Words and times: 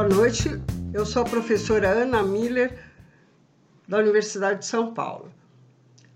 Boa 0.00 0.08
noite, 0.08 0.48
eu 0.94 1.04
sou 1.04 1.20
a 1.20 1.26
professora 1.26 1.86
Ana 1.86 2.22
Miller, 2.22 2.72
da 3.86 3.98
Universidade 3.98 4.60
de 4.60 4.64
São 4.64 4.94
Paulo. 4.94 5.30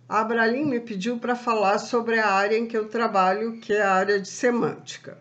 A 0.08 0.20
Abralim 0.20 0.64
me 0.64 0.80
pediu 0.80 1.18
para 1.18 1.36
falar 1.36 1.76
sobre 1.76 2.18
a 2.18 2.30
área 2.30 2.56
em 2.56 2.66
que 2.66 2.78
eu 2.78 2.88
trabalho, 2.88 3.60
que 3.60 3.74
é 3.74 3.82
a 3.82 3.92
área 3.92 4.18
de 4.18 4.26
semântica. 4.26 5.18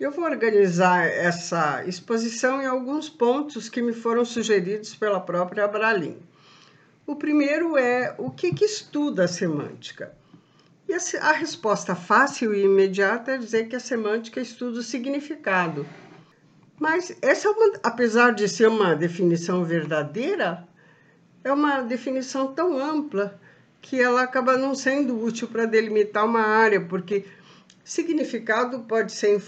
Eu 0.00 0.10
vou 0.10 0.24
organizar 0.24 1.04
essa 1.06 1.84
exposição 1.84 2.62
em 2.62 2.64
alguns 2.64 3.10
pontos 3.10 3.68
que 3.68 3.82
me 3.82 3.92
foram 3.92 4.24
sugeridos 4.24 4.94
pela 4.94 5.20
própria 5.20 5.66
Abralim. 5.66 6.16
O 7.06 7.14
primeiro 7.14 7.76
é 7.76 8.14
o 8.16 8.30
que, 8.30 8.54
que 8.54 8.64
estuda 8.64 9.24
a 9.24 9.28
semântica? 9.28 10.10
E 10.88 10.94
a, 10.94 11.28
a 11.28 11.32
resposta 11.32 11.94
fácil 11.94 12.54
e 12.54 12.64
imediata 12.64 13.32
é 13.32 13.36
dizer 13.36 13.68
que 13.68 13.76
a 13.76 13.80
semântica 13.80 14.40
estuda 14.40 14.78
o 14.78 14.82
significado. 14.82 15.86
Mas 16.78 17.16
essa, 17.22 17.48
é 17.48 17.52
apesar 17.82 18.32
de 18.32 18.48
ser 18.48 18.68
uma 18.68 18.94
definição 18.94 19.64
verdadeira, 19.64 20.66
é 21.42 21.52
uma 21.52 21.80
definição 21.82 22.52
tão 22.52 22.78
ampla 22.78 23.40
que 23.80 24.00
ela 24.00 24.22
acaba 24.22 24.56
não 24.56 24.74
sendo 24.74 25.22
útil 25.22 25.48
para 25.48 25.66
delimitar 25.66 26.24
uma 26.24 26.40
área, 26.40 26.80
porque 26.80 27.24
significado 27.84 28.80
pode 28.80 29.12
ser. 29.12 29.40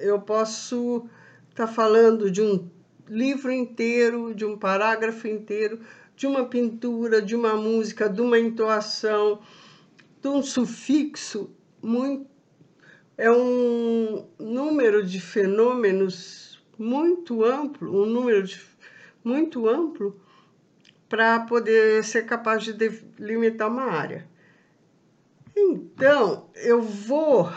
Eu 0.00 0.20
posso 0.20 1.08
estar 1.50 1.66
tá 1.66 1.72
falando 1.72 2.30
de 2.30 2.40
um 2.40 2.68
livro 3.08 3.52
inteiro, 3.52 4.34
de 4.34 4.44
um 4.44 4.56
parágrafo 4.56 5.28
inteiro, 5.28 5.80
de 6.16 6.26
uma 6.26 6.46
pintura, 6.46 7.20
de 7.20 7.34
uma 7.34 7.54
música, 7.54 8.08
de 8.08 8.20
uma 8.20 8.38
entoação 8.38 9.40
de 10.24 10.28
um 10.28 10.42
sufixo 10.42 11.50
muito 11.82 12.26
é 13.16 13.30
um 13.30 14.26
número 14.38 15.04
de 15.04 15.20
fenômenos 15.20 16.43
muito 16.78 17.44
amplo, 17.44 18.02
um 18.02 18.06
número 18.06 18.42
de, 18.42 18.60
muito 19.22 19.68
amplo 19.68 20.20
para 21.08 21.40
poder 21.40 22.02
ser 22.04 22.26
capaz 22.26 22.64
de 22.64 22.72
delimitar 22.72 23.68
uma 23.68 23.84
área. 23.84 24.26
Então, 25.56 26.48
eu 26.54 26.82
vou 26.82 27.48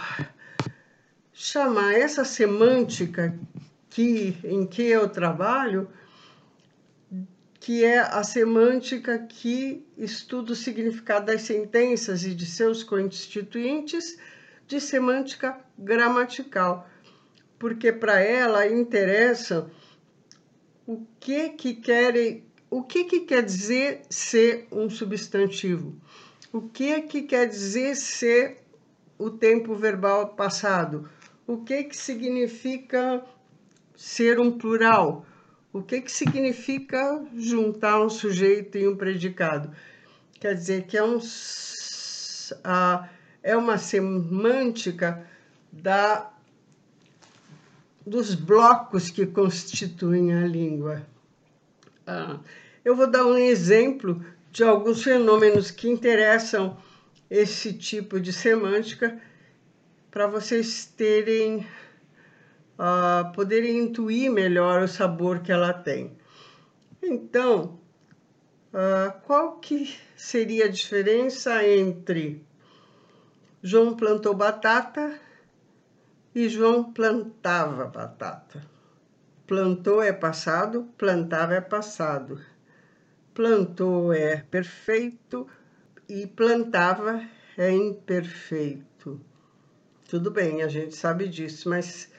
chamar 1.34 1.94
essa 1.94 2.24
semântica 2.24 3.38
que, 3.90 4.38
em 4.44 4.66
que 4.66 4.84
eu 4.84 5.10
trabalho 5.10 5.90
que 7.68 7.84
é 7.84 8.00
a 8.00 8.24
semântica 8.24 9.20
que 9.20 9.86
estuda 9.98 10.54
o 10.54 10.56
significado 10.56 11.26
das 11.26 11.42
sentenças 11.42 12.24
e 12.24 12.34
de 12.34 12.46
seus 12.46 12.82
constituintes, 12.82 14.18
de 14.66 14.80
semântica 14.80 15.60
gramatical, 15.78 16.88
porque 17.60 17.92
para 17.92 18.20
ela 18.20 18.68
interessa 18.68 19.70
o 20.86 21.06
que 21.20 21.50
que 21.50 21.74
querem, 21.74 22.44
o 22.70 22.84
que 22.84 23.04
que 23.06 23.22
quer 23.22 23.44
dizer 23.44 24.02
ser 24.10 24.68
um 24.72 24.90
substantivo, 24.90 25.96
o 26.54 26.62
que 26.62 27.02
que 27.04 27.24
quer 27.24 27.48
dizer 27.48 27.96
ser 27.96 28.58
o 29.18 29.30
tempo 29.30 29.76
verbal 29.76 30.30
passado, 30.30 31.10
o 31.46 31.58
que 31.58 31.84
que 31.86 31.98
significa 31.98 33.24
ser 33.96 34.40
um 34.40 34.52
plural, 34.52 35.26
o 35.74 35.82
que, 35.82 36.02
que 36.02 36.12
significa 36.12 37.24
juntar 37.36 38.00
um 38.02 38.10
sujeito 38.10 38.78
e 38.78 38.88
um 38.88 38.96
predicado? 38.96 39.72
Quer 40.40 40.54
dizer 40.54 40.86
que 40.86 40.98
é, 40.98 41.04
um, 41.04 41.20
a, 42.64 43.10
é 43.44 43.58
uma 43.58 43.78
semântica 43.78 45.28
da, 45.72 46.32
dos 48.08 48.34
blocos 48.34 49.10
que 49.10 49.26
constituem 49.26 50.34
a 50.34 50.48
língua. 50.48 51.06
Ah, 52.06 52.40
eu 52.84 52.96
vou 52.96 53.06
dar 53.06 53.26
um 53.26 53.38
exemplo 53.38 54.24
de 54.52 54.64
alguns 54.64 55.04
fenômenos 55.04 55.70
que 55.70 55.90
interessam 55.90 56.78
esse 57.30 57.74
tipo 57.74 58.20
de 58.20 58.32
semântica 58.32 59.20
para 60.10 60.26
vocês 60.26 60.86
terem 60.86 61.68
uh, 62.80 63.32
poderem 63.34 63.78
intuir 63.80 64.32
melhor 64.32 64.84
o 64.84 64.88
sabor 64.88 65.40
que 65.40 65.52
ela 65.52 65.74
tem. 65.74 66.18
Então, 67.04 67.78
uh, 68.74 69.20
qual 69.26 69.58
que 69.60 69.98
seria 70.16 70.66
a 70.66 70.70
diferença 70.70 71.68
entre 71.68 72.42
João 73.62 73.96
plantou 73.96 74.34
batata 74.34 75.20
e 76.38 76.48
João 76.48 76.94
plantava 76.94 77.88
batata? 77.88 78.62
Plantou 79.48 80.04
é 80.04 80.14
passado, 80.14 80.88
plantava 80.96 81.56
é 81.56 81.62
passado. 81.62 82.40
Plantou 83.34 84.14
é 84.14 84.44
perfeito 84.52 85.48
e 86.08 86.28
plantava 86.28 87.28
é 87.58 87.72
imperfeito. 87.72 89.20
Tudo 90.08 90.30
bem, 90.30 90.62
a 90.62 90.68
gente 90.68 90.96
sabe 90.96 91.28
disso, 91.28 91.70
mas 91.70 92.12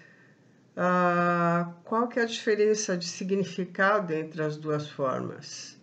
ah, 0.77 1.73
qual 1.85 2.09
que 2.09 2.19
é 2.19 2.25
a 2.25 2.27
diferença 2.27 2.97
de 2.97 3.07
significado 3.07 4.13
entre 4.13 4.43
as 4.43 4.57
duas 4.57 4.89
formas? 4.91 5.81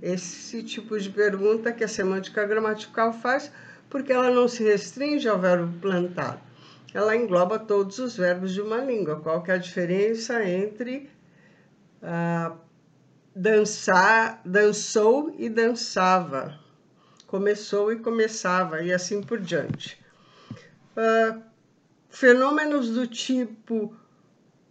Esse 0.00 0.62
tipo 0.62 0.98
de 0.98 1.10
pergunta 1.10 1.74
que 1.74 1.84
a 1.84 1.88
semântica 1.88 2.42
gramatical 2.46 3.12
faz, 3.12 3.52
porque 3.90 4.14
ela 4.14 4.30
não 4.30 4.48
se 4.48 4.64
restringe 4.64 5.28
ao 5.28 5.38
verbo 5.38 5.78
plantar. 5.78 6.48
Ela 6.92 7.16
engloba 7.16 7.58
todos 7.58 7.98
os 7.98 8.16
verbos 8.16 8.52
de 8.52 8.60
uma 8.60 8.78
língua. 8.78 9.20
Qual 9.20 9.42
que 9.42 9.50
é 9.50 9.54
a 9.54 9.58
diferença 9.58 10.44
entre 10.44 11.08
ah, 12.02 12.56
dançar, 13.34 14.40
dançou 14.44 15.34
e 15.38 15.48
dançava, 15.48 16.58
começou 17.26 17.92
e 17.92 17.96
começava, 17.96 18.82
e 18.82 18.92
assim 18.92 19.22
por 19.22 19.38
diante. 19.38 20.00
Ah, 20.96 21.38
fenômenos 22.08 22.90
do 22.90 23.06
tipo 23.06 23.94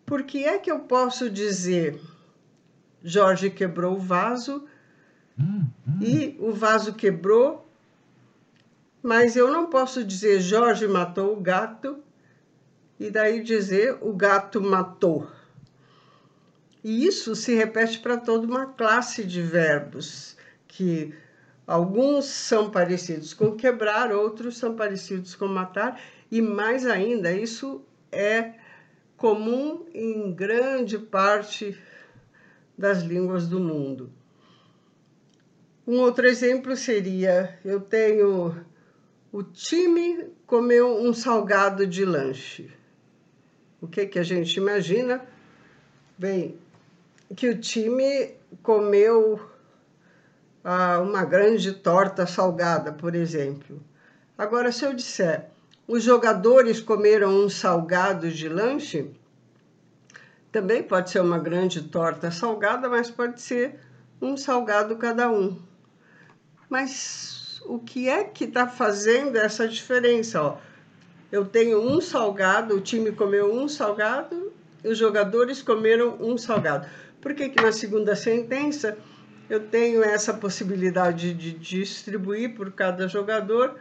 por 0.06 0.24
que 0.24 0.44
é 0.44 0.57
que 0.57 0.72
eu 0.72 0.80
posso 0.80 1.30
dizer 1.30 2.01
Jorge 3.03 3.50
quebrou 3.50 3.96
o 3.96 4.00
vaso 4.00 4.68
e 6.01 6.36
o 6.40 6.51
vaso 6.51 6.94
quebrou, 6.94 7.66
mas 9.01 9.38
eu 9.38 9.50
não 9.50 9.68
posso 9.68 10.03
dizer 10.03 10.41
Jorge 10.41 10.86
matou 10.88 11.31
o 11.31 11.40
gato 11.40 12.03
e 12.99 13.09
daí 13.09 13.41
dizer 13.41 13.97
o 14.01 14.13
gato 14.13 14.61
matou. 14.61 15.29
E 16.83 17.05
isso 17.05 17.35
se 17.35 17.55
repete 17.55 17.99
para 17.99 18.17
toda 18.17 18.45
uma 18.47 18.67
classe 18.67 19.23
de 19.23 19.41
verbos, 19.41 20.35
que 20.67 21.13
alguns 21.65 22.25
são 22.25 22.69
parecidos 22.69 23.33
com 23.33 23.55
quebrar, 23.55 24.11
outros 24.11 24.57
são 24.57 24.75
parecidos 24.75 25.35
com 25.35 25.47
matar, 25.47 26.01
e 26.31 26.41
mais 26.41 26.85
ainda, 26.85 27.31
isso 27.31 27.81
é 28.11 28.53
comum 29.17 29.85
em 29.93 30.31
grande 30.31 30.97
parte 30.97 31.77
das 32.77 33.01
línguas 33.01 33.47
do 33.47 33.59
mundo. 33.59 34.11
Um 35.85 35.97
outro 35.97 36.27
exemplo 36.27 36.75
seria: 36.75 37.59
eu 37.65 37.81
tenho 37.81 38.55
o 39.31 39.43
time 39.43 40.29
comeu 40.47 40.97
um 41.01 41.13
salgado 41.13 41.85
de 41.85 42.05
lanche. 42.05 42.71
O 43.81 43.88
que, 43.88 44.06
que 44.06 44.19
a 44.19 44.23
gente 44.23 44.57
imagina? 44.57 45.22
Bem, 46.17 46.57
que 47.35 47.50
o 47.50 47.57
time 47.57 48.35
comeu 48.62 49.40
ah, 50.63 51.00
uma 51.00 51.23
grande 51.23 51.73
torta 51.73 52.25
salgada, 52.25 52.91
por 52.91 53.16
exemplo. 53.16 53.81
Agora, 54.38 54.72
se 54.72 54.85
eu 54.85 54.94
disser 54.94 55.50
os 55.89 56.03
jogadores 56.03 56.79
comeram 56.79 57.31
um 57.31 57.50
salgado 57.50 58.29
de 58.29 58.48
lanche. 58.48 59.09
Também 60.51 60.83
pode 60.83 61.09
ser 61.09 61.19
uma 61.19 61.39
grande 61.39 61.81
torta 61.81 62.30
salgada, 62.30 62.88
mas 62.88 63.09
pode 63.09 63.42
ser 63.42 63.80
um 64.21 64.38
salgado 64.38 64.95
cada 64.98 65.31
um. 65.31 65.59
Mas 66.69 67.59
o 67.65 67.80
que 67.80 68.07
é 68.07 68.24
que 68.24 68.44
está 68.44 68.68
fazendo 68.68 69.36
essa 69.36 69.68
diferença? 69.68 70.39
Ó, 70.44 70.57
eu 71.31 71.45
tenho 71.45 71.81
um 71.81 72.01
salgado, 72.01 72.75
o 72.75 72.81
time 72.81 73.11
comeu 73.11 73.53
um 73.53 73.67
salgado, 73.67 74.51
os 74.83 74.97
jogadores 74.97 75.61
comeram 75.61 76.17
um 76.19 76.37
salgado. 76.37 76.87
Por 77.21 77.33
que, 77.33 77.49
que 77.49 77.61
na 77.61 77.71
segunda 77.71 78.15
sentença 78.15 78.97
eu 79.49 79.67
tenho 79.67 80.03
essa 80.03 80.33
possibilidade 80.33 81.33
de 81.33 81.51
distribuir 81.51 82.55
por 82.55 82.71
cada 82.71 83.07
jogador? 83.07 83.75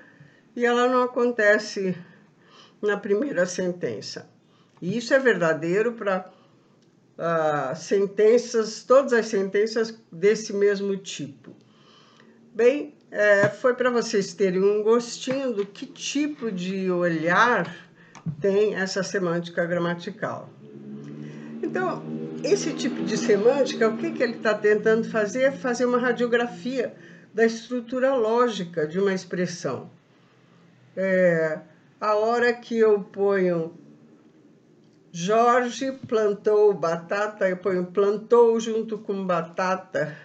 e 0.58 0.66
ela 0.66 0.88
não 0.88 1.04
acontece 1.04 1.96
na 2.82 2.96
primeira 2.96 3.46
sentença. 3.46 4.28
E 4.82 4.96
isso 4.96 5.14
é 5.14 5.18
verdadeiro 5.20 5.92
para 5.92 6.28
uh, 7.16 7.76
sentenças, 7.76 8.82
todas 8.82 9.12
as 9.12 9.26
sentenças 9.26 9.96
desse 10.10 10.52
mesmo 10.52 10.96
tipo. 10.96 11.54
Bem, 12.52 12.92
é, 13.10 13.48
foi 13.48 13.74
para 13.74 13.90
vocês 13.90 14.34
terem 14.34 14.62
um 14.62 14.82
gostinho 14.82 15.52
do 15.52 15.64
que 15.64 15.86
tipo 15.86 16.50
de 16.50 16.90
olhar 16.90 17.74
tem 18.40 18.74
essa 18.74 19.02
semântica 19.02 19.64
gramatical. 19.64 20.50
Então, 21.62 22.02
esse 22.44 22.72
tipo 22.74 23.02
de 23.02 23.16
semântica, 23.16 23.88
o 23.88 23.96
que, 23.96 24.12
que 24.12 24.22
ele 24.22 24.36
está 24.36 24.54
tentando 24.54 25.08
fazer 25.08 25.42
é 25.42 25.52
fazer 25.52 25.86
uma 25.86 25.98
radiografia 25.98 26.94
da 27.32 27.44
estrutura 27.44 28.14
lógica 28.14 28.86
de 28.86 28.98
uma 28.98 29.12
expressão. 29.12 29.90
É, 30.96 31.58
a 32.00 32.14
hora 32.14 32.52
que 32.52 32.78
eu 32.78 33.00
ponho 33.00 33.72
Jorge 35.10 35.92
plantou 36.06 36.72
batata, 36.74 37.48
eu 37.48 37.56
ponho 37.56 37.86
plantou 37.86 38.60
junto 38.60 38.98
com 38.98 39.26
batata, 39.26 40.16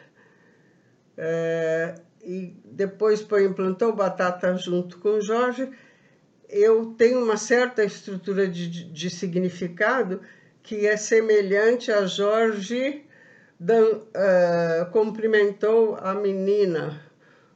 é, 1.17 1.95
e 2.23 2.55
depois 2.65 3.21
ponho 3.21 3.53
plantou 3.53 3.93
batata 3.93 4.55
junto 4.57 4.97
com 4.99 5.21
Jorge, 5.21 5.69
eu 6.49 6.93
tenho 6.97 7.23
uma 7.23 7.37
certa 7.37 7.83
estrutura 7.83 8.47
de, 8.47 8.91
de 8.91 9.09
significado 9.09 10.21
que 10.61 10.87
é 10.87 10.95
semelhante 10.95 11.91
a 11.91 12.05
Jorge 12.05 13.05
dan, 13.59 13.97
uh, 13.97 14.91
cumprimentou 14.91 15.95
a 15.95 16.13
menina, 16.13 17.01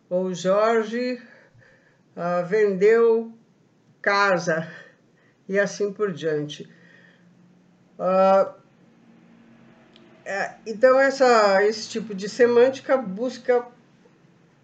ou 0.10 0.34
Jorge 0.34 1.22
uh, 2.16 2.46
vendeu 2.46 3.34
casa, 4.02 4.68
e 5.48 5.58
assim 5.58 5.92
por 5.94 6.12
diante. 6.12 6.70
Uh, 7.98 8.58
então, 10.66 11.00
essa, 11.00 11.64
esse 11.64 11.88
tipo 11.88 12.14
de 12.14 12.28
semântica 12.28 12.98
busca 12.98 13.66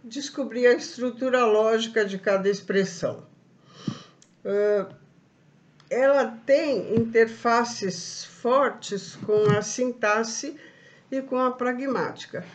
descobrir 0.04 0.68
a 0.68 0.74
estrutura 0.74 1.46
lógica 1.46 2.04
de 2.04 2.18
cada 2.18 2.50
expressão. 2.50 3.26
Uh, 4.44 4.94
ela 5.90 6.26
tem 6.46 6.96
interfaces 6.96 8.26
fortes 8.26 9.16
com 9.16 9.52
a 9.52 9.62
sintaxe 9.62 10.58
e 11.12 11.22
com 11.22 11.40
a 11.40 11.52
pragmática. 11.52 12.46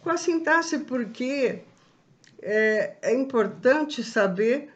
Com 0.00 0.10
a 0.10 0.16
sintaxe, 0.16 0.78
porque 0.80 1.62
é, 2.42 2.96
é 3.02 3.14
importante 3.14 4.02
saber 4.02 4.72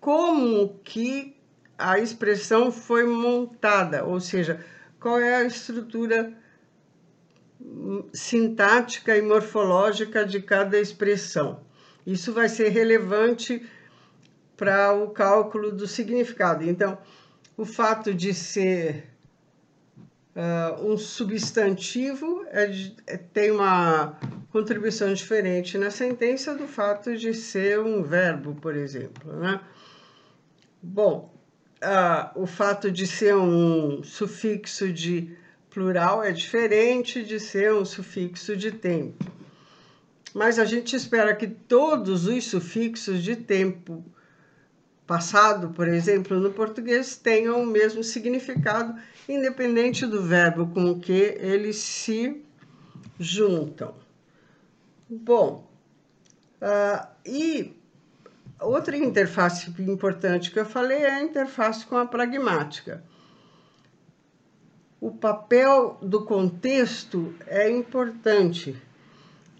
como 0.00 0.78
que 0.82 1.36
a 1.76 1.98
expressão 1.98 2.72
foi 2.72 3.04
montada, 3.04 4.04
ou 4.04 4.20
seja, 4.20 4.64
qual 4.98 5.20
é 5.20 5.36
a 5.36 5.44
estrutura 5.44 6.32
sintática 8.12 9.16
e 9.16 9.22
morfológica 9.22 10.24
de 10.24 10.40
cada 10.40 10.78
expressão. 10.78 11.60
Isso 12.06 12.32
vai 12.32 12.48
ser 12.48 12.68
relevante 12.68 13.66
para 14.56 14.92
o 14.92 15.10
cálculo 15.10 15.70
do 15.70 15.86
significado. 15.86 16.68
Então, 16.68 16.98
o 17.56 17.64
fato 17.64 18.12
de 18.12 18.34
ser 18.34 19.04
uh, 20.34 20.84
um 20.84 20.96
substantivo 20.96 22.44
é 22.50 22.66
de, 22.66 22.96
é, 23.06 23.16
tem 23.16 23.50
uma 23.50 24.18
contribuição 24.50 25.12
diferente 25.12 25.78
na 25.78 25.90
sentença 25.90 26.54
do 26.54 26.66
fato 26.66 27.16
de 27.16 27.34
ser 27.34 27.80
um 27.80 28.02
verbo, 28.02 28.54
por 28.54 28.74
exemplo. 28.74 29.32
Né? 29.34 29.60
Bom, 30.82 31.34
uh, 31.82 32.42
o 32.42 32.46
fato 32.46 32.90
de 32.90 33.06
ser 33.06 33.36
um 33.36 34.02
sufixo 34.02 34.92
de 34.92 35.36
plural 35.70 36.22
é 36.22 36.32
diferente 36.32 37.22
de 37.22 37.38
ser 37.38 37.72
um 37.72 37.84
sufixo 37.84 38.56
de 38.56 38.72
tempo. 38.72 39.24
Mas 40.34 40.58
a 40.58 40.64
gente 40.64 40.94
espera 40.94 41.34
que 41.34 41.46
todos 41.46 42.26
os 42.26 42.44
sufixos 42.44 43.22
de 43.22 43.36
tempo 43.36 44.04
passado, 45.06 45.70
por 45.70 45.88
exemplo, 45.88 46.38
no 46.38 46.52
português, 46.52 47.16
tenham 47.16 47.62
o 47.62 47.66
mesmo 47.66 48.04
significado, 48.04 48.94
independente 49.26 50.06
do 50.06 50.22
verbo 50.22 50.66
com 50.66 51.00
que 51.00 51.34
eles 51.40 51.76
se 51.76 52.44
juntam. 53.18 53.94
Bom, 55.08 55.66
uh, 56.60 57.06
e 57.24 57.74
outra 58.60 58.96
interface 58.96 59.74
importante 59.80 60.50
que 60.50 60.60
eu 60.60 60.66
falei 60.66 60.98
é 60.98 61.10
a 61.10 61.22
interface 61.22 61.86
com 61.86 61.96
a 61.96 62.06
pragmática. 62.06 63.02
O 65.00 65.12
papel 65.12 65.96
do 66.02 66.24
contexto 66.24 67.34
é 67.46 67.70
importante. 67.70 68.76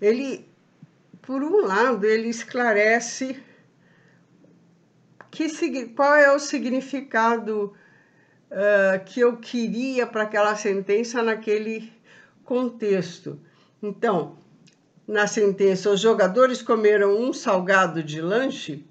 Ele, 0.01 0.49
por 1.23 1.43
um 1.43 1.65
lado, 1.65 2.05
ele 2.05 2.29
esclarece 2.29 3.41
que, 5.31 5.87
qual 5.95 6.17
é 6.17 6.35
o 6.35 6.41
significado 6.41 7.73
uh, 8.51 9.05
que 9.05 9.21
eu 9.21 9.37
queria 9.37 10.07
para 10.07 10.23
aquela 10.23 10.57
sentença 10.57 11.23
naquele 11.23 11.93
contexto. 12.45 13.39
Então, 13.81 14.39
na 15.07 15.27
sentença, 15.27 15.91
os 15.91 16.01
jogadores 16.01 16.63
comeram 16.63 17.17
um 17.17 17.33
salgado 17.33 18.03
de 18.03 18.21
lanche. 18.21 18.85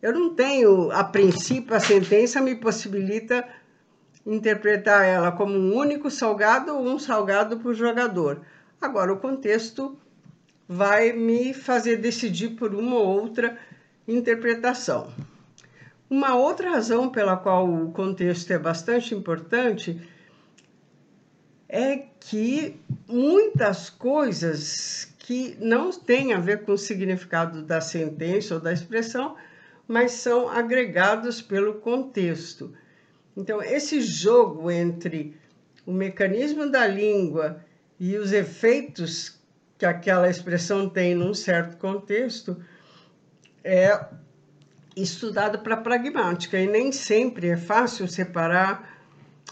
Eu 0.00 0.12
não 0.12 0.34
tenho, 0.34 0.90
a 0.92 1.04
princípio, 1.04 1.74
a 1.74 1.80
sentença 1.80 2.40
me 2.40 2.54
possibilita 2.54 3.46
interpretar 4.26 5.04
ela 5.04 5.30
como 5.30 5.54
um 5.54 5.74
único 5.74 6.10
salgado 6.10 6.74
ou 6.74 6.84
um 6.84 6.98
salgado 6.98 7.58
por 7.58 7.74
jogador. 7.74 8.42
Agora, 8.80 9.12
o 9.12 9.18
contexto 9.18 9.96
vai 10.68 11.12
me 11.12 11.54
fazer 11.54 11.96
decidir 11.98 12.50
por 12.50 12.74
uma 12.74 12.96
ou 12.96 13.06
outra 13.06 13.56
interpretação. 14.06 15.12
Uma 16.10 16.34
outra 16.34 16.70
razão 16.70 17.08
pela 17.08 17.36
qual 17.36 17.68
o 17.68 17.92
contexto 17.92 18.52
é 18.52 18.58
bastante 18.58 19.14
importante 19.14 20.00
é 21.68 22.04
que 22.20 22.80
muitas 23.08 23.90
coisas 23.90 25.12
que 25.18 25.56
não 25.60 25.90
têm 25.90 26.32
a 26.32 26.38
ver 26.38 26.64
com 26.64 26.72
o 26.72 26.78
significado 26.78 27.62
da 27.62 27.80
sentença 27.80 28.54
ou 28.54 28.60
da 28.60 28.72
expressão, 28.72 29.36
mas 29.88 30.12
são 30.12 30.48
agregados 30.48 31.42
pelo 31.42 31.74
contexto. 31.74 32.72
Então, 33.36 33.62
esse 33.62 34.00
jogo 34.00 34.70
entre 34.70 35.36
o 35.84 35.92
mecanismo 35.92 36.70
da 36.70 36.86
língua 36.86 37.64
e 38.00 38.16
os 38.16 38.32
efeitos 38.32 39.38
que 39.76 39.84
aquela 39.84 40.30
expressão 40.30 40.88
tem 40.88 41.14
num 41.14 41.34
certo 41.34 41.76
contexto 41.76 42.56
é 43.62 44.06
estudado 44.96 45.58
para 45.58 45.76
pragmática 45.76 46.58
e 46.58 46.66
nem 46.66 46.90
sempre 46.90 47.48
é 47.48 47.56
fácil 47.56 48.08
separar 48.08 48.96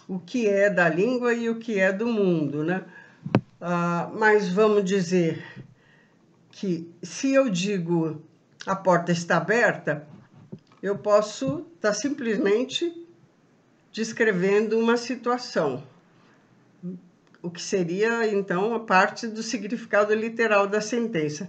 o 0.08 0.18
que 0.18 0.48
é 0.48 0.70
da 0.70 0.88
língua 0.88 1.34
e 1.34 1.50
o 1.50 1.58
que 1.58 1.78
é 1.78 1.92
do 1.92 2.06
mundo, 2.06 2.64
né? 2.64 2.84
Ah, 3.60 4.10
mas 4.14 4.48
vamos 4.48 4.84
dizer 4.84 5.44
que 6.50 6.90
se 7.02 7.34
eu 7.34 7.50
digo 7.50 8.22
a 8.66 8.74
porta 8.74 9.12
está 9.12 9.36
aberta, 9.36 10.06
eu 10.82 10.96
posso 10.96 11.66
estar 11.76 11.88
tá 11.88 11.94
simplesmente 11.94 13.03
descrevendo 13.94 14.76
uma 14.76 14.96
situação, 14.96 15.86
o 17.40 17.48
que 17.48 17.62
seria 17.62 18.26
então 18.26 18.74
a 18.74 18.80
parte 18.80 19.28
do 19.28 19.40
significado 19.40 20.12
literal 20.12 20.66
da 20.66 20.80
sentença. 20.80 21.48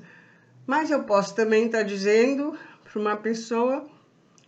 Mas 0.68 0.92
eu 0.92 1.04
posso 1.06 1.34
também 1.34 1.66
estar 1.66 1.82
dizendo 1.82 2.56
para 2.84 3.02
uma 3.02 3.18
pessoa, 3.18 3.88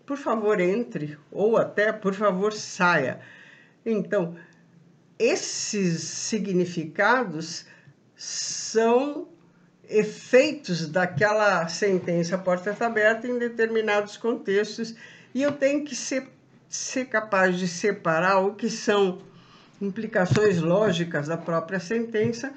por 0.06 0.16
favor, 0.16 0.60
entre, 0.60 1.18
ou 1.32 1.58
até, 1.58 1.92
por 1.92 2.14
favor, 2.14 2.54
saia. 2.54 3.20
Então, 3.84 4.36
esses 5.18 6.04
significados 6.04 7.66
são 8.16 9.28
efeitos 9.90 10.88
daquela 10.88 11.68
sentença 11.68 12.38
porta 12.38 12.78
aberta 12.86 13.28
em 13.28 13.40
determinados 13.40 14.18
contextos 14.18 14.94
e 15.34 15.42
eu 15.42 15.52
tenho 15.54 15.84
que 15.84 15.96
ser, 15.96 16.30
ser 16.70 17.06
capaz 17.06 17.58
de 17.58 17.68
separar 17.68 18.40
o 18.40 18.56
que 18.56 18.70
são 18.70 19.20
implicações 19.82 20.60
lógicas 20.60 21.28
da 21.28 21.38
própria 21.38 21.80
sentença 21.80 22.52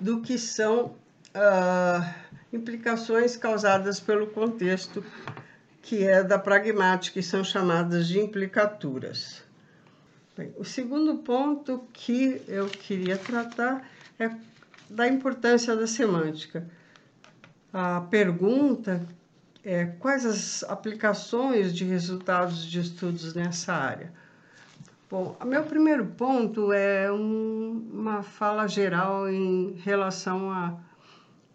do 0.00 0.20
que 0.20 0.38
são 0.38 0.86
uh, 0.86 2.14
implicações 2.52 3.36
causadas 3.36 4.00
pelo 4.00 4.26
contexto 4.28 5.04
que 5.82 6.04
é 6.04 6.22
da 6.22 6.38
pragmática 6.38 7.18
e 7.18 7.22
são 7.22 7.42
chamadas 7.42 8.06
de 8.06 8.18
implicaturas. 8.18 9.42
Bem, 10.36 10.54
o 10.56 10.64
segundo 10.64 11.16
ponto 11.18 11.84
que 11.92 12.40
eu 12.48 12.68
queria 12.68 13.18
tratar 13.18 13.86
é 14.18 14.30
da 14.88 15.06
importância 15.08 15.74
da 15.76 15.86
semântica. 15.86 16.66
A 17.72 18.00
pergunta 18.02 19.06
é 19.64 19.86
quais 19.86 20.26
as 20.26 20.64
aplicações 20.64 21.74
de 21.74 21.84
resultados 21.84 22.64
de 22.64 22.80
estudos 22.80 23.34
nessa 23.34 23.72
área. 23.72 24.12
Bom, 25.10 25.36
meu 25.44 25.62
primeiro 25.62 26.06
ponto 26.06 26.72
é 26.72 27.12
um, 27.12 27.86
uma 27.92 28.22
fala 28.22 28.66
geral 28.66 29.28
em 29.28 29.74
relação 29.84 30.50
a 30.50 30.78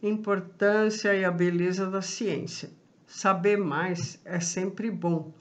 importância 0.02 1.16
e 1.16 1.26
a 1.26 1.32
beleza 1.32 1.90
da 1.90 2.02
ciência. 2.02 2.70
Saber 3.08 3.58
mais 3.58 4.20
é 4.24 4.40
sempre 4.40 4.92
bom. 4.92 5.34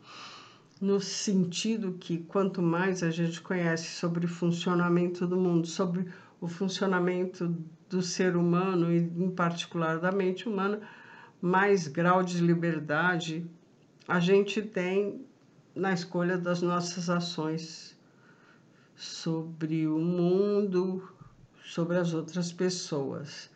no 0.80 1.00
sentido 1.00 1.96
que 1.98 2.18
quanto 2.18 2.60
mais 2.60 3.02
a 3.02 3.10
gente 3.10 3.40
conhece 3.40 3.88
sobre 3.96 4.26
o 4.26 4.28
funcionamento 4.28 5.26
do 5.26 5.36
mundo, 5.36 5.66
sobre 5.66 6.06
o 6.40 6.48
funcionamento 6.48 7.54
do 7.88 8.02
ser 8.02 8.36
humano 8.36 8.92
e 8.92 8.98
em 8.98 9.30
particular 9.30 9.98
da 9.98 10.12
mente 10.12 10.48
humana, 10.48 10.80
mais 11.40 11.86
grau 11.88 12.22
de 12.22 12.40
liberdade 12.40 13.48
a 14.08 14.20
gente 14.20 14.62
tem 14.62 15.26
na 15.74 15.92
escolha 15.92 16.38
das 16.38 16.62
nossas 16.62 17.10
ações 17.10 17.96
sobre 18.94 19.86
o 19.86 19.98
mundo, 19.98 21.08
sobre 21.64 21.98
as 21.98 22.14
outras 22.14 22.52
pessoas. 22.52 23.50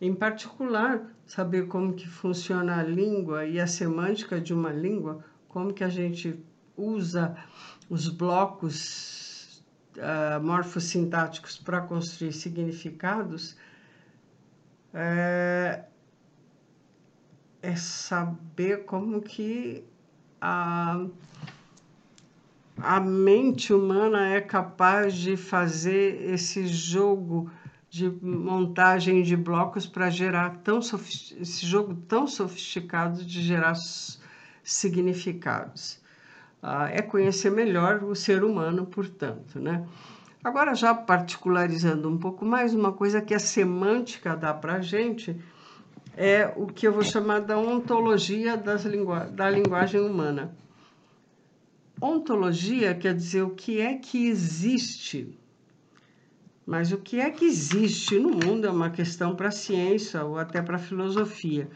Em 0.00 0.14
particular, 0.14 1.12
saber 1.26 1.66
como 1.66 1.94
que 1.94 2.08
funciona 2.08 2.78
a 2.78 2.82
língua 2.82 3.44
e 3.44 3.60
a 3.60 3.66
semântica 3.66 4.40
de 4.40 4.54
uma 4.54 4.72
língua, 4.72 5.24
como 5.48 5.72
que 5.72 5.84
a 5.84 5.88
gente 5.88 6.42
usa 6.76 7.36
os 7.88 8.08
blocos 8.08 9.62
uh, 9.96 10.42
morfossintáticos 10.42 11.56
para 11.58 11.80
construir 11.80 12.32
significados, 12.32 13.56
é, 14.92 15.84
é 17.64 17.76
saber 17.76 18.84
como 18.84 19.22
que 19.22 19.82
a, 20.38 21.06
a 22.76 23.00
mente 23.00 23.72
humana 23.72 24.28
é 24.34 24.40
capaz 24.42 25.14
de 25.14 25.34
fazer 25.34 26.30
esse 26.30 26.66
jogo 26.66 27.50
de 27.88 28.10
montagem 28.10 29.22
de 29.22 29.34
blocos 29.34 29.86
para 29.86 30.10
gerar 30.10 30.58
tão 30.58 30.80
esse 30.80 31.64
jogo 31.64 31.94
tão 32.06 32.26
sofisticado 32.26 33.24
de 33.24 33.42
gerar 33.42 33.74
significados. 34.62 36.00
Ah, 36.62 36.88
é 36.90 37.00
conhecer 37.00 37.50
melhor 37.50 38.02
o 38.04 38.14
ser 38.14 38.44
humano, 38.44 38.84
portanto, 38.84 39.58
né? 39.58 39.86
Agora, 40.42 40.74
já 40.74 40.94
particularizando 40.94 42.10
um 42.10 42.18
pouco 42.18 42.44
mais, 42.44 42.74
uma 42.74 42.92
coisa 42.92 43.22
que 43.22 43.32
a 43.32 43.38
semântica 43.38 44.36
dá 44.36 44.52
para 44.52 44.74
a 44.74 44.80
gente 44.82 45.40
é 46.16 46.52
o 46.56 46.66
que 46.66 46.86
eu 46.86 46.92
vou 46.92 47.02
chamar 47.02 47.40
da 47.40 47.58
ontologia 47.58 48.56
lingu 48.84 49.14
da 49.32 49.50
linguagem 49.50 50.00
humana. 50.00 50.54
Ontologia 52.00 52.94
quer 52.94 53.14
dizer 53.14 53.42
o 53.42 53.50
que 53.50 53.80
é 53.80 53.94
que 53.96 54.26
existe 54.26 55.38
mas 56.66 56.92
o 56.92 56.98
que 56.98 57.20
é 57.20 57.30
que 57.30 57.44
existe 57.44 58.18
no 58.18 58.30
mundo 58.30 58.66
é 58.66 58.70
uma 58.70 58.90
questão 58.90 59.36
para 59.36 59.48
a 59.48 59.52
ciência 59.52 60.24
ou 60.24 60.38
até 60.38 60.62
para 60.62 60.76
a 60.76 60.80
filosofia. 60.80 61.68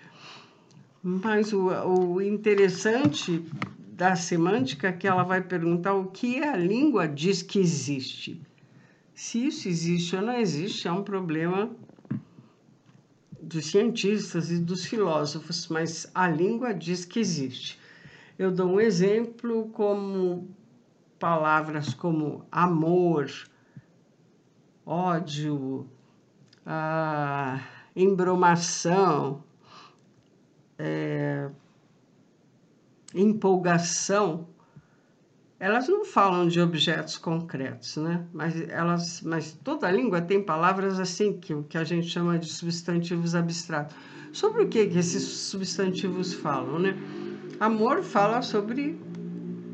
Mas 1.02 1.52
o, 1.52 1.68
o 1.68 2.22
interessante 2.22 3.44
da 3.92 4.16
semântica 4.16 4.88
é 4.88 4.92
que 4.92 5.06
ela 5.06 5.22
vai 5.24 5.42
perguntar 5.42 5.94
o 5.94 6.06
que 6.06 6.42
a 6.42 6.56
língua 6.56 7.06
diz 7.06 7.42
que 7.42 7.58
existe. 7.58 8.40
Se 9.14 9.46
isso 9.46 9.68
existe 9.68 10.16
ou 10.16 10.22
não 10.22 10.38
existe 10.38 10.88
é 10.88 10.92
um 10.92 11.02
problema 11.02 11.70
dos 13.48 13.66
cientistas 13.70 14.50
e 14.50 14.58
dos 14.58 14.84
filósofos, 14.84 15.68
mas 15.68 16.10
a 16.14 16.28
língua 16.28 16.74
diz 16.74 17.06
que 17.06 17.18
existe. 17.18 17.80
Eu 18.38 18.52
dou 18.52 18.68
um 18.68 18.80
exemplo 18.80 19.70
como 19.70 20.54
palavras 21.18 21.94
como 21.94 22.46
amor, 22.52 23.30
ódio, 24.84 25.88
a 26.64 27.58
embromação, 27.96 29.42
é, 30.78 31.50
empolgação, 33.14 34.46
elas 35.60 35.88
não 35.88 36.04
falam 36.04 36.46
de 36.46 36.60
objetos 36.60 37.18
concretos, 37.18 37.96
né? 37.96 38.24
Mas 38.32 38.60
elas, 38.68 39.22
mas 39.22 39.58
toda 39.64 39.90
língua 39.90 40.20
tem 40.20 40.42
palavras 40.42 41.00
assim 41.00 41.32
que 41.32 41.62
que 41.64 41.76
a 41.76 41.84
gente 41.84 42.06
chama 42.06 42.38
de 42.38 42.46
substantivos 42.46 43.34
abstratos. 43.34 43.96
Sobre 44.32 44.62
o 44.62 44.68
que, 44.68 44.86
que 44.86 44.98
esses 44.98 45.22
substantivos 45.22 46.32
falam, 46.32 46.78
né? 46.78 46.96
Amor 47.58 48.04
fala 48.04 48.40
sobre, 48.40 48.96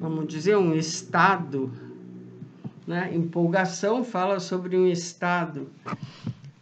vamos 0.01 0.27
dizer, 0.27 0.57
um 0.57 0.75
estado, 0.75 1.71
né? 2.87 3.11
Empolgação 3.15 4.03
fala 4.03 4.41
sobre 4.41 4.77
um 4.79 4.87
estado. 4.87 5.69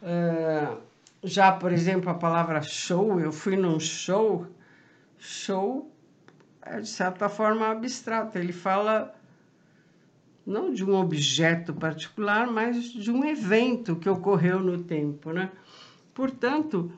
Uh, 0.02 0.78
já, 1.22 1.52
por 1.52 1.70
exemplo, 1.70 2.10
a 2.10 2.14
palavra 2.14 2.60
show, 2.60 3.20
eu 3.20 3.30
fui 3.30 3.56
num 3.56 3.78
show, 3.78 4.48
show 5.16 5.91
é 6.64 6.80
de 6.80 6.88
certa 6.88 7.28
forma 7.28 7.68
abstrato, 7.68 8.38
ele 8.38 8.52
fala 8.52 9.14
não 10.46 10.72
de 10.72 10.84
um 10.84 10.94
objeto 10.94 11.72
particular, 11.72 12.46
mas 12.46 12.84
de 12.84 13.10
um 13.10 13.24
evento 13.24 13.96
que 13.96 14.08
ocorreu 14.08 14.60
no 14.60 14.82
tempo, 14.82 15.32
né? 15.32 15.50
Portanto, 16.12 16.92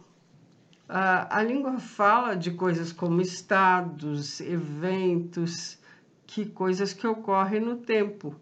a, 0.89 1.39
a 1.39 1.43
língua 1.43 1.79
fala 1.79 2.35
de 2.35 2.51
coisas 2.53 2.93
como 2.93 3.21
estados, 3.21 4.41
eventos, 4.41 5.79
que 6.27 6.47
coisas 6.47 6.93
que 6.93 7.07
ocorrem 7.07 7.61
no 7.61 7.77
tempo 7.77 8.35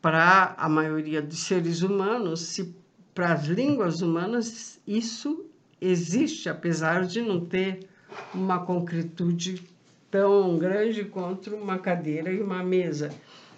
para 0.00 0.54
a 0.58 0.68
maioria 0.68 1.22
dos 1.22 1.40
seres 1.40 1.82
humanos, 1.82 2.40
se 2.40 2.76
para 3.14 3.32
as 3.32 3.46
línguas 3.46 4.00
humanas 4.00 4.80
isso 4.86 5.46
existe, 5.80 6.48
apesar 6.48 7.04
de 7.04 7.22
não 7.22 7.44
ter 7.44 7.88
uma 8.32 8.64
concretude 8.64 9.62
tão 10.10 10.58
grande 10.58 11.04
quanto 11.04 11.54
uma 11.54 11.78
cadeira 11.78 12.32
e 12.32 12.42
uma 12.42 12.62
mesa. 12.62 13.10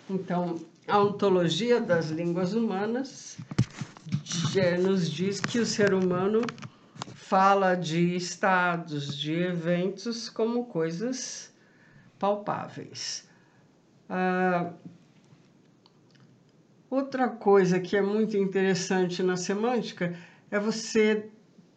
Então, 0.09 0.61
a 0.87 1.01
ontologia 1.01 1.81
das 1.81 2.11
línguas 2.11 2.55
humanas 2.55 3.39
nos 4.83 5.11
diz 5.11 5.41
que 5.41 5.59
o 5.59 5.67
ser 5.67 5.93
humano 5.93 6.43
fala 7.15 7.75
de 7.75 8.17
estados, 8.17 9.17
de 9.17 9.33
eventos 9.33 10.31
como 10.31 10.65
coisas 10.67 11.53
palpáveis. 12.19 13.29
Ah, 14.09 14.73
Outra 16.89 17.29
coisa 17.29 17.81
que 17.81 17.97
é 17.97 18.01
muito 18.01 18.37
interessante 18.37 19.21
na 19.21 19.37
semântica 19.37 20.17
é 20.51 20.59
você 20.59 21.29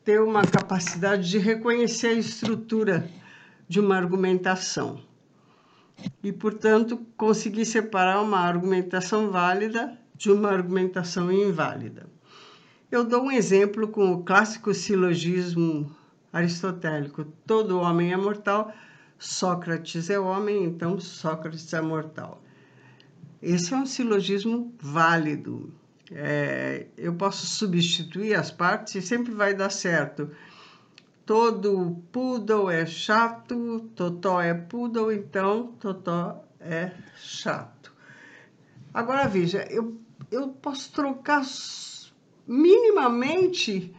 ter 0.03 0.22
uma 0.22 0.41
capacidade 0.44 1.29
de 1.29 1.38
reconhecer 1.38 2.08
a 2.08 2.13
estrutura 2.13 3.10
de 3.68 3.79
uma 3.79 3.96
argumentação 3.96 5.01
e, 6.24 6.32
portanto, 6.32 6.98
conseguir 7.18 7.65
separar 7.65 8.22
uma 8.22 8.39
argumentação 8.39 9.29
válida 9.29 9.98
de 10.15 10.32
uma 10.32 10.50
argumentação 10.50 11.32
inválida. 11.32 12.08
Eu 12.91 13.03
dou 13.03 13.24
um 13.24 13.32
exemplo 13.32 13.88
com 13.88 14.12
o 14.12 14.24
clássico 14.24 14.74
silogismo 14.74 15.96
aristotélico: 16.34 17.25
todo 17.46 17.79
homem 17.79 18.12
é 18.12 18.18
mortal, 18.18 18.74
Sócrates 19.18 20.10
é 20.10 20.20
homem, 20.20 20.63
então 20.63 21.00
Sócrates 21.00 21.72
é 21.74 21.82
mortal. 21.82 22.41
Esse 23.41 23.74
é 23.74 23.77
um 23.77 23.86
silogismo 23.86 24.74
válido. 24.79 25.74
É, 26.11 26.87
eu 26.97 27.13
posso 27.13 27.45
substituir 27.45 28.33
as 28.33 28.49
partes 28.49 28.95
e 28.95 29.01
sempre 29.01 29.33
vai 29.33 29.53
dar 29.53 29.69
certo. 29.69 30.29
Todo 31.25 32.01
poodle 32.11 32.69
é 32.69 32.85
chato, 32.85 33.87
totó 33.95 34.41
é 34.41 34.53
poodle, 34.53 35.11
então 35.13 35.67
totó 35.79 36.43
é 36.59 36.91
chato. 37.15 37.93
Agora 38.91 39.27
veja, 39.27 39.67
eu, 39.69 39.95
eu 40.31 40.47
posso 40.47 40.91
trocar 40.91 41.43
minimamente 42.47 43.93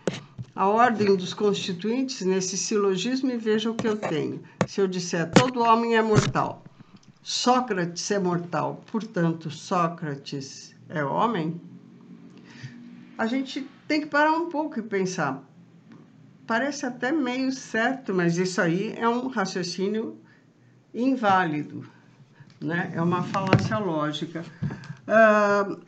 a 0.56 0.66
ordem 0.66 1.16
dos 1.16 1.32
constituintes 1.32 2.22
nesse 2.22 2.56
silogismo 2.56 3.30
e 3.30 3.36
veja 3.36 3.70
o 3.70 3.74
que 3.74 3.86
eu 3.86 3.96
tenho. 3.96 4.42
Se 4.66 4.80
eu 4.80 4.88
disser 4.88 5.30
todo 5.30 5.60
homem 5.60 5.96
é 5.96 6.02
mortal, 6.02 6.64
Sócrates 7.22 8.10
é 8.10 8.18
mortal, 8.18 8.82
portanto, 8.90 9.50
Sócrates 9.50 10.74
é 10.88 11.04
homem, 11.04 11.60
a 13.20 13.26
gente 13.26 13.68
tem 13.86 14.00
que 14.00 14.06
parar 14.06 14.32
um 14.32 14.48
pouco 14.48 14.78
e 14.78 14.82
pensar. 14.82 15.44
Parece 16.46 16.86
até 16.86 17.12
meio 17.12 17.52
certo, 17.52 18.14
mas 18.14 18.38
isso 18.38 18.62
aí 18.62 18.94
é 18.96 19.06
um 19.06 19.28
raciocínio 19.28 20.18
inválido, 20.94 21.84
né? 22.58 22.90
é 22.94 23.02
uma 23.02 23.22
falácia 23.22 23.76
lógica. 23.76 24.42
Uh, 25.06 25.78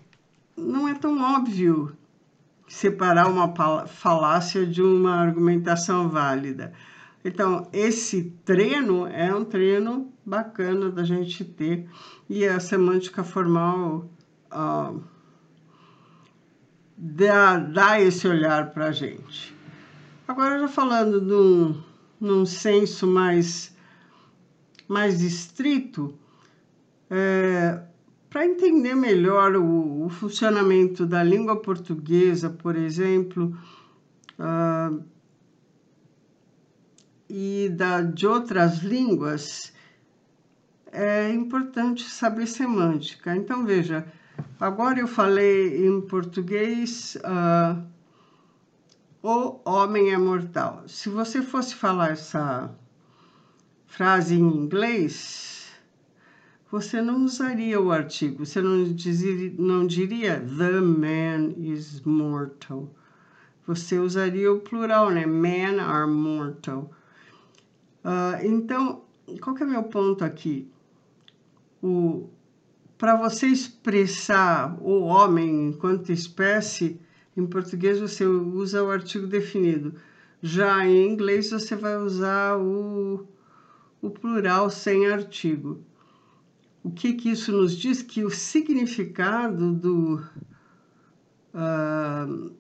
não 0.55 0.87
é 0.87 0.93
tão 0.93 1.19
óbvio 1.23 1.97
separar 2.69 3.29
uma 3.29 3.51
falácia 3.87 4.67
de 4.67 4.83
uma 4.83 5.15
argumentação 5.15 6.11
válida. 6.11 6.75
Então, 7.25 7.67
esse 7.73 8.25
treino 8.45 9.07
é 9.07 9.35
um 9.35 9.43
treino 9.43 10.13
bacana 10.23 10.91
da 10.91 11.03
gente 11.03 11.47
ter 11.47 11.89
e 12.29 12.47
a 12.47 12.61
semântica 12.61 13.25
formal 13.25 14.11
uh, 14.53 15.12
dá, 17.03 18.01
esse 18.01 18.29
olhar 18.29 18.71
para 18.71 18.87
a 18.87 18.93
gente. 18.93 19.53
Agora, 20.29 20.61
já 20.61 20.69
falando 20.69 21.21
num, 21.21 21.83
num 22.21 22.47
senso 22.47 23.09
mais, 23.09 23.77
mais 24.87 25.21
estrito, 25.21 26.15
é, 27.11 27.83
para 28.31 28.47
entender 28.47 28.95
melhor 28.95 29.57
o, 29.57 30.05
o, 30.05 30.09
funcionamento 30.09 31.05
da 31.05 31.25
língua 31.25 31.61
portuguesa, 31.61 32.49
por 32.49 32.77
exemplo, 32.77 33.59
uh, 34.39 35.03
e 37.29 37.69
da, 37.71 38.01
de 38.01 38.27
outras 38.29 38.79
línguas, 38.79 39.73
é 40.93 41.31
importante 41.31 42.05
saber 42.09 42.47
semântica. 42.47 43.35
Então, 43.35 43.67
veja, 43.67 44.07
agora 44.61 44.99
eu 44.99 45.07
falei 45.07 45.87
em 45.87 46.01
português. 46.01 47.17
Uh, 47.17 47.83
o 49.23 49.61
homem 49.65 50.13
é 50.13 50.19
mortal. 50.19 50.83
Se 50.87 51.09
você 51.09 51.43
fosse 51.43 51.75
falar 51.75 52.11
essa 52.11 52.75
frase 53.87 54.35
em 54.35 54.41
inglês, 54.41 55.71
você 56.71 57.03
não 57.03 57.25
usaria 57.25 57.81
o 57.81 57.93
artigo, 57.93 58.47
você 58.47 58.61
não, 58.63 58.79
não 59.59 59.87
diria 59.87 60.41
the 60.41 60.81
man 60.81 61.53
is 61.59 62.01
mortal. 62.01 62.91
Você 63.67 63.99
usaria 63.99 64.53
o 64.53 64.61
plural, 64.61 65.11
né? 65.11 65.25
Men 65.25 65.79
are 65.79 66.11
mortal. 66.11 66.91
Uh, 68.05 68.45
então, 68.45 69.05
qual 69.41 69.55
que 69.55 69.63
é 69.63 69.67
meu 69.67 69.85
ponto 69.85 70.25
aqui? 70.25 70.69
O, 71.83 72.29
Para 73.03 73.17
você 73.17 73.49
expressar 73.49 74.79
o 74.81 75.01
homem 75.01 75.71
enquanto 75.71 76.13
espécie, 76.13 77.01
em 77.37 77.45
português 77.45 77.99
você 77.99 78.25
usa 78.25 78.81
o 78.81 78.93
artigo 78.93 79.27
definido. 79.27 79.97
Já 80.41 80.87
em 80.87 81.11
inglês 81.11 81.51
você 81.51 81.75
vai 81.75 81.97
usar 81.97 82.57
o, 82.59 83.27
o 84.01 84.09
plural 84.09 84.71
sem 84.71 85.09
artigo. 85.09 85.83
O 86.81 86.93
que, 86.93 87.15
que 87.15 87.31
isso 87.31 87.51
nos 87.51 87.77
diz? 87.77 88.03
Que 88.03 88.23
o 88.23 88.31
significado 88.31 89.73
do. 89.73 90.23
Uh, 91.53 92.53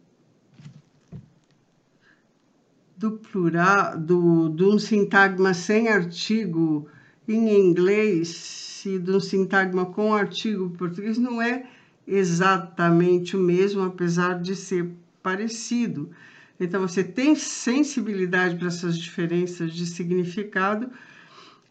do 2.97 3.13
plural, 3.13 3.97
do, 3.97 4.49
de 4.49 4.65
um 4.65 4.77
sintagma 4.77 5.55
sem 5.55 5.87
artigo 5.87 6.89
em 7.29 7.59
inglês 7.59 8.83
e 8.85 8.99
de 8.99 9.11
um 9.11 9.21
sintagma 9.21 9.87
com 9.87 10.15
artigo 10.15 10.71
português 10.71 11.19
não 11.19 11.41
é 11.41 11.67
exatamente 12.07 13.37
o 13.37 13.41
mesmo, 13.41 13.83
apesar 13.83 14.41
de 14.41 14.57
ser 14.57 14.91
parecido. 15.23 16.11
Então, 16.59 16.81
você 16.81 17.03
tem 17.03 17.35
sensibilidade 17.35 18.57
para 18.57 18.69
essas 18.69 18.99
diferenças 18.99 19.73
de 19.73 19.87
significado. 19.87 20.91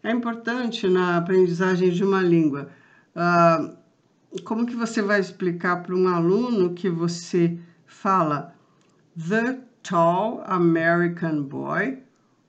É 0.04 0.12
importante 0.12 0.88
na 0.88 1.18
aprendizagem 1.18 1.92
de 1.92 2.04
uma 2.04 2.22
língua. 2.22 2.70
Ah, 3.16 3.74
como 4.44 4.66
que 4.66 4.76
você 4.76 5.02
vai 5.02 5.20
explicar 5.20 5.84
para 5.84 5.96
um 5.96 6.08
aluno 6.08 6.74
que 6.74 6.90
você 6.90 7.58
fala 7.86 8.56
the 9.30 9.60
tall 9.84 10.42
American 10.46 11.44
boy, 11.44 12.00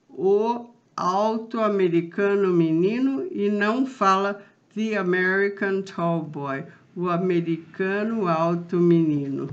o 0.09 0.72
alto 0.95 1.59
americano 1.59 2.49
menino, 2.53 3.27
e 3.31 3.49
não 3.49 3.85
fala 3.85 4.41
the 4.75 4.95
American 4.95 5.81
tall 5.81 6.23
boy, 6.23 6.63
o 6.95 7.09
americano 7.09 8.27
alto 8.27 8.77
menino. 8.77 9.49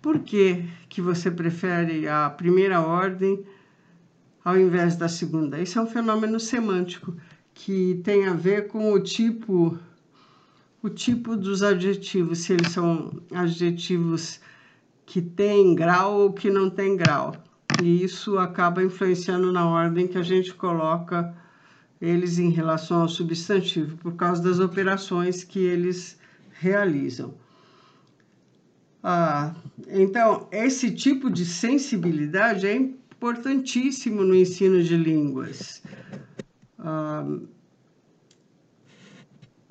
Por 0.00 0.20
que, 0.20 0.64
que 0.88 1.00
você 1.00 1.30
prefere 1.30 2.06
a 2.08 2.30
primeira 2.30 2.80
ordem 2.80 3.44
ao 4.44 4.56
invés 4.58 4.96
da 4.96 5.08
segunda? 5.08 5.60
Isso 5.60 5.78
é 5.78 5.82
um 5.82 5.86
fenômeno 5.86 6.38
semântico 6.38 7.14
que 7.52 8.00
tem 8.04 8.26
a 8.26 8.32
ver 8.32 8.68
com 8.68 8.92
o 8.92 9.00
tipo 9.00 9.78
o 10.82 10.88
tipo 10.88 11.36
dos 11.36 11.64
adjetivos, 11.64 12.40
se 12.40 12.52
eles 12.52 12.68
são 12.68 13.20
adjetivos 13.32 14.40
que 15.04 15.20
têm 15.20 15.74
grau 15.74 16.20
ou 16.20 16.32
que 16.32 16.48
não 16.48 16.70
têm 16.70 16.96
grau. 16.96 17.34
E 17.82 18.02
isso 18.02 18.38
acaba 18.38 18.82
influenciando 18.82 19.52
na 19.52 19.68
ordem 19.68 20.06
que 20.06 20.18
a 20.18 20.22
gente 20.22 20.54
coloca 20.54 21.34
eles 22.00 22.38
em 22.38 22.50
relação 22.50 23.02
ao 23.02 23.08
substantivo, 23.08 23.96
por 23.96 24.14
causa 24.14 24.42
das 24.42 24.60
operações 24.60 25.42
que 25.42 25.58
eles 25.58 26.18
realizam. 26.52 27.34
Ah, 29.02 29.54
então, 29.88 30.48
esse 30.50 30.90
tipo 30.90 31.30
de 31.30 31.44
sensibilidade 31.44 32.66
é 32.66 32.74
importantíssimo 32.74 34.24
no 34.24 34.34
ensino 34.34 34.82
de 34.82 34.96
línguas. 34.96 35.82
Ah, 36.78 37.24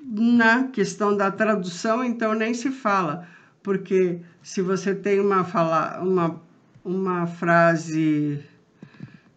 na 0.01 0.67
questão 0.67 1.17
da 1.17 1.31
tradução, 1.31 2.03
então, 2.03 2.33
nem 2.33 2.53
se 2.53 2.71
fala, 2.71 3.27
porque 3.61 4.21
se 4.41 4.61
você 4.61 4.93
tem 4.93 5.19
uma, 5.19 5.43
fala, 5.43 5.99
uma, 6.01 6.41
uma 6.85 7.25
frase 7.25 8.45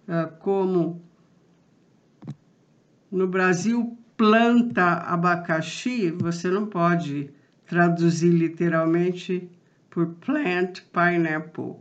ah, 0.07 0.27
como 0.39 1.03
no 3.11 3.27
Brasil 3.27 3.99
planta 4.19 4.85
abacaxi, 4.85 6.11
você 6.11 6.51
não 6.51 6.67
pode 6.67 7.31
traduzir 7.67 8.31
literalmente 8.31 9.51
por 9.89 10.09
plant 10.17 10.83
pineapple. 10.93 11.77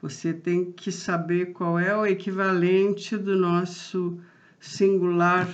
Você 0.00 0.32
tem 0.32 0.70
que 0.70 0.92
saber 0.92 1.46
qual 1.46 1.76
é 1.76 1.96
o 1.96 2.06
equivalente 2.06 3.16
do 3.16 3.36
nosso 3.36 4.20
singular 4.60 5.48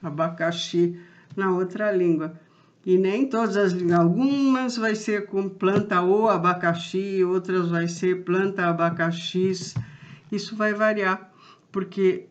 abacaxi 0.00 1.00
na 1.36 1.50
outra 1.52 1.90
língua. 1.90 2.38
E 2.86 2.96
nem 2.96 3.28
todas 3.28 3.56
as 3.56 3.92
algumas 3.92 4.76
vai 4.76 4.94
ser 4.94 5.26
com 5.26 5.48
planta 5.48 6.00
ou 6.00 6.28
abacaxi, 6.28 7.22
outras 7.24 7.68
vai 7.68 7.88
ser 7.88 8.24
planta 8.24 8.66
abacaxis. 8.66 9.74
Isso 10.30 10.56
vai 10.56 10.72
variar, 10.72 11.30
porque 11.70 12.26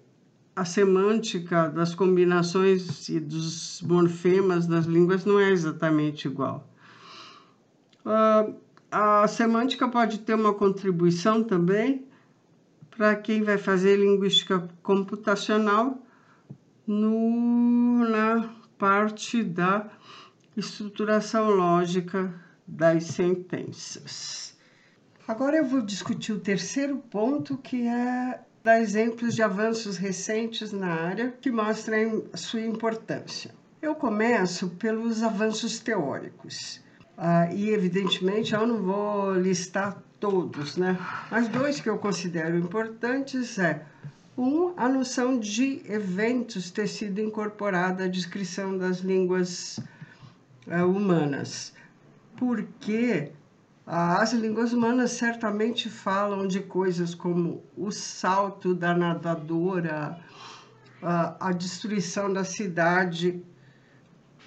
a 0.56 0.66
semântica 0.66 1.70
das 1.70 1.94
combinações 1.94 3.10
e 3.10 3.20
dos 3.20 3.82
morfemas 3.84 4.66
das 4.66 4.86
línguas 4.86 5.26
não 5.26 5.40
é 5.40 5.52
exatamente 5.52 6.28
igual. 6.28 6.68
Uh, 8.04 8.56
a 8.90 9.28
semântica 9.28 9.88
pode 9.88 10.20
ter 10.20 10.34
uma 10.34 10.54
contribuição 10.54 11.44
também 11.44 12.08
para 12.90 13.16
quem 13.16 13.44
vai 13.44 13.58
fazer 13.58 13.98
linguística 13.98 14.68
computacional 14.82 16.02
no, 16.88 18.08
na 18.10 18.50
parte 18.80 19.44
da 19.44 19.88
estruturação 20.60 21.52
lógica 21.52 22.34
das 22.68 23.04
sentenças. 23.06 24.58
Agora 25.28 25.58
eu 25.58 25.66
vou 25.66 25.82
discutir 25.82 26.34
o 26.34 26.40
terceiro 26.40 26.98
ponto, 26.98 27.58
que 27.58 27.88
é 27.88 28.40
dar 28.64 28.82
exemplos 28.82 29.36
de 29.36 29.44
avanços 29.44 29.98
recentes 29.98 30.72
na 30.72 30.88
área 30.88 31.34
que 31.40 31.52
mostrem 31.52 32.24
sua 32.34 32.62
importância. 32.62 33.54
Eu 33.82 33.94
começo 33.94 34.70
pelos 34.72 35.22
avanços 35.22 35.80
teóricos. 35.80 36.82
Ah, 37.16 37.54
e, 37.54 37.70
evidentemente, 37.70 38.54
eu 38.54 38.66
não 38.66 38.82
vou 38.82 39.34
listar 39.34 40.02
todos, 40.20 40.76
né? 40.76 40.98
Mas 41.30 41.48
dois 41.48 41.80
que 41.80 41.90
eu 41.90 41.98
considero 41.98 42.58
importantes 42.58 43.60
é 43.60 43.86
um, 44.38 44.74
a 44.76 44.90
noção 44.90 45.40
de 45.40 45.82
eventos 45.86 46.72
ter 46.72 46.88
sido 46.88 47.22
incorporada 47.22 48.06
à 48.06 48.08
descrição 48.08 48.78
das 48.78 49.00
línguas 49.00 49.80
humanas. 50.68 51.74
Porque 52.36 53.32
as 53.86 54.34
línguas 54.34 54.74
humanas 54.74 55.12
certamente 55.12 55.90
falam 55.90 56.46
de 56.46 56.60
coisas 56.60 57.16
como 57.16 57.64
o 57.76 57.90
salto 57.90 58.76
da 58.76 58.94
nadadora, 58.94 60.20
a, 61.02 61.50
a 61.50 61.52
destruição 61.52 62.32
da 62.32 62.44
cidade, 62.44 63.42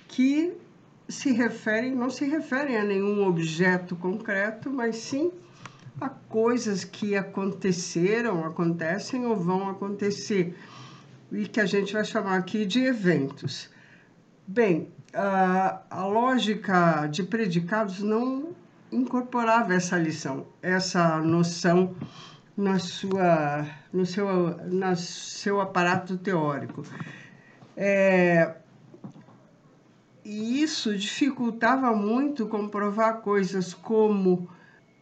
que 0.06 0.52
se 1.08 1.32
referem, 1.32 1.94
não 1.94 2.10
se 2.10 2.24
referem 2.26 2.76
a 2.76 2.84
nenhum 2.84 3.26
objeto 3.26 3.96
concreto, 3.96 4.70
mas 4.70 4.96
sim 4.96 5.32
a 6.00 6.08
coisas 6.08 6.84
que 6.84 7.16
aconteceram, 7.16 8.44
acontecem 8.44 9.26
ou 9.26 9.36
vão 9.36 9.68
acontecer, 9.68 10.56
e 11.32 11.46
que 11.46 11.60
a 11.60 11.66
gente 11.66 11.92
vai 11.92 12.04
chamar 12.04 12.36
aqui 12.36 12.64
de 12.64 12.80
eventos. 12.80 13.70
Bem, 14.46 14.88
a, 15.12 15.82
a 15.90 16.06
lógica 16.06 17.06
de 17.06 17.22
predicados 17.22 18.00
não 18.00 18.54
incorporava 18.92 19.74
essa 19.74 19.96
lição, 19.96 20.46
essa 20.62 21.18
noção 21.18 21.94
na 22.56 22.78
sua, 22.78 23.66
no 23.92 24.04
seu, 24.04 24.56
na 24.66 24.96
seu 24.96 25.60
aparato 25.60 26.18
teórico. 26.18 26.82
É, 27.76 28.54
e 30.24 30.62
isso 30.62 30.96
dificultava 30.96 31.94
muito 31.94 32.46
comprovar 32.46 33.20
coisas 33.20 33.72
como 33.72 34.48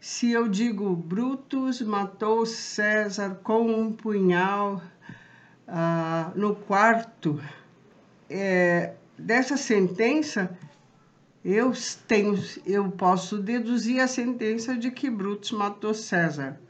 se 0.01 0.31
eu 0.31 0.49
digo 0.49 0.95
Brutus 0.95 1.83
matou 1.83 2.47
César 2.47 3.41
com 3.43 3.67
um 3.67 3.93
punhal 3.93 4.81
ah, 5.67 6.31
no 6.37 6.55
quarto, 6.55 7.41
é, 8.31 8.95
dessa 9.19 9.57
sentença, 9.57 10.57
eu 11.45 11.73
tenho, 12.07 12.39
eu 12.65 12.91
posso 12.91 13.39
deduzir 13.39 14.01
a 14.01 14.07
sentença 14.07 14.77
de 14.77 14.91
que 14.91 15.11
Brutus 15.11 15.51
matou 15.53 15.93
César. 15.93 16.61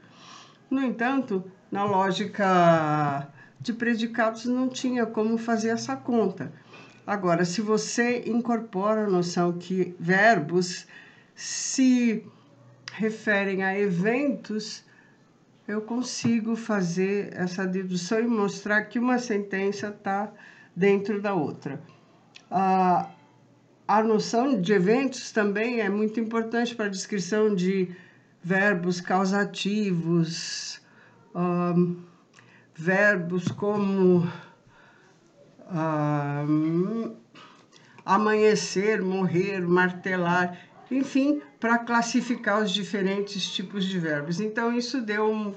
No 0.69 0.83
entanto, 0.83 1.43
na 1.71 1.83
lógica 1.83 3.27
de 3.59 3.73
predicados 3.73 4.45
não 4.45 4.69
tinha 4.69 5.05
como 5.05 5.37
fazer 5.37 5.69
essa 5.69 5.95
conta. 5.95 6.51
Agora, 7.05 7.43
se 7.43 7.61
você 7.61 8.23
incorpora 8.27 9.05
a 9.05 9.09
noção 9.09 9.53
que 9.53 9.95
verbos 9.99 10.87
se 11.35 12.23
referem 12.93 13.63
a 13.63 13.77
eventos, 13.77 14.83
eu 15.67 15.81
consigo 15.81 16.55
fazer 16.55 17.31
essa 17.33 17.65
dedução 17.65 18.19
e 18.19 18.27
mostrar 18.27 18.83
que 18.85 18.99
uma 18.99 19.17
sentença 19.17 19.87
está 19.87 20.31
dentro 20.75 21.21
da 21.21 21.33
outra. 21.33 21.81
A, 22.51 23.09
a 23.87 24.03
noção 24.03 24.59
de 24.59 24.73
eventos 24.73 25.31
também 25.31 25.81
é 25.81 25.89
muito 25.89 26.19
importante 26.19 26.75
para 26.75 26.85
a 26.85 26.89
descrição 26.89 27.53
de 27.53 27.95
verbos 28.43 29.01
causativos, 29.01 30.81
verbos 32.75 33.47
como 33.49 34.27
amanhecer, 38.05 39.01
morrer, 39.01 39.61
martelar, 39.61 40.57
enfim, 40.89 41.41
para 41.59 41.77
classificar 41.77 42.63
os 42.63 42.71
diferentes 42.71 43.51
tipos 43.51 43.85
de 43.85 43.99
verbos. 43.99 44.39
Então, 44.39 44.73
isso 44.73 45.01
deu 45.01 45.31
um, 45.31 45.53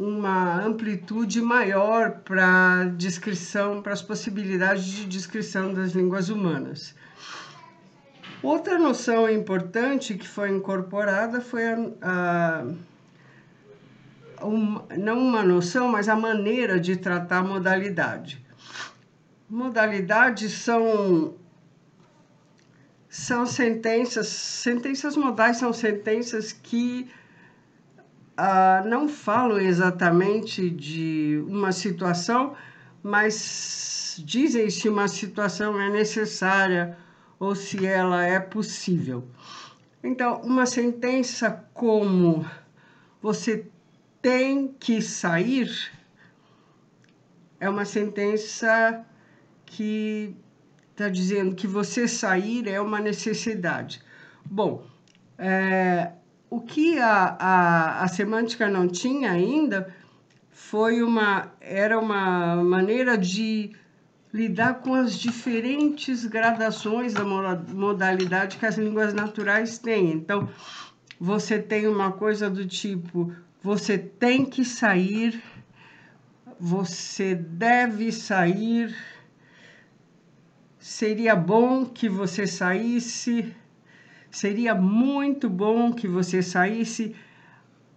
uma 0.00 0.64
amplitude 0.64 1.42
maior 1.42 2.22
para 2.24 2.86
descrição, 2.96 3.82
para 3.82 3.92
as 3.92 4.00
possibilidades 4.00 4.84
de 4.84 5.04
descrição 5.04 5.74
das 5.74 5.92
línguas 5.92 6.30
humanas. 6.30 6.94
Outra 8.42 8.78
noção 8.78 9.28
importante 9.28 10.14
que 10.14 10.26
foi 10.26 10.48
incorporada 10.48 11.42
foi 11.42 11.64
a, 12.00 12.64
a 14.38 14.46
um, 14.46 14.80
não 14.96 15.18
uma 15.18 15.42
noção, 15.42 15.86
mas 15.88 16.08
a 16.08 16.16
maneira 16.16 16.80
de 16.80 16.96
tratar 16.96 17.44
modalidade. 17.44 18.42
Modalidades 19.50 20.52
são 20.52 21.34
são 23.06 23.44
sentenças, 23.44 24.28
sentenças 24.28 25.14
modais 25.14 25.58
são 25.58 25.74
sentenças 25.74 26.52
que 26.52 27.10
ah, 28.42 28.82
não 28.86 29.06
falam 29.06 29.58
exatamente 29.58 30.70
de 30.70 31.44
uma 31.46 31.72
situação, 31.72 32.56
mas 33.02 34.18
dizem 34.24 34.70
se 34.70 34.88
uma 34.88 35.08
situação 35.08 35.78
é 35.78 35.90
necessária 35.90 36.96
ou 37.38 37.54
se 37.54 37.84
ela 37.84 38.24
é 38.24 38.40
possível. 38.40 39.28
Então, 40.02 40.40
uma 40.40 40.64
sentença 40.64 41.64
como 41.74 42.46
você 43.20 43.66
tem 44.22 44.68
que 44.68 45.02
sair 45.02 45.92
é 47.58 47.68
uma 47.68 47.84
sentença 47.84 49.04
que 49.66 50.34
está 50.92 51.10
dizendo 51.10 51.54
que 51.54 51.66
você 51.66 52.08
sair 52.08 52.66
é 52.66 52.80
uma 52.80 53.00
necessidade. 53.00 54.00
Bom, 54.46 54.86
é, 55.36 56.12
o 56.50 56.60
que 56.60 56.98
a, 56.98 57.36
a, 57.38 58.02
a 58.02 58.08
semântica 58.08 58.68
não 58.68 58.88
tinha 58.88 59.30
ainda 59.30 59.94
foi 60.50 61.02
uma 61.02 61.52
era 61.60 61.98
uma 61.98 62.56
maneira 62.56 63.16
de 63.16 63.72
lidar 64.32 64.74
com 64.80 64.94
as 64.94 65.18
diferentes 65.18 66.26
gradações 66.26 67.14
da 67.14 67.24
modalidade 67.24 68.58
que 68.58 68.66
as 68.66 68.76
línguas 68.76 69.12
naturais 69.14 69.78
têm. 69.78 70.12
Então, 70.12 70.48
você 71.18 71.58
tem 71.58 71.86
uma 71.86 72.12
coisa 72.12 72.50
do 72.50 72.66
tipo: 72.66 73.32
você 73.62 73.98
tem 73.98 74.44
que 74.44 74.64
sair, 74.64 75.42
você 76.58 77.34
deve 77.34 78.12
sair, 78.12 78.94
seria 80.78 81.36
bom 81.36 81.84
que 81.84 82.08
você 82.08 82.46
saísse, 82.46 83.54
seria 84.30 84.74
muito 84.74 85.48
bom 85.48 85.92
que 85.92 86.06
você 86.06 86.42
saísse. 86.42 87.14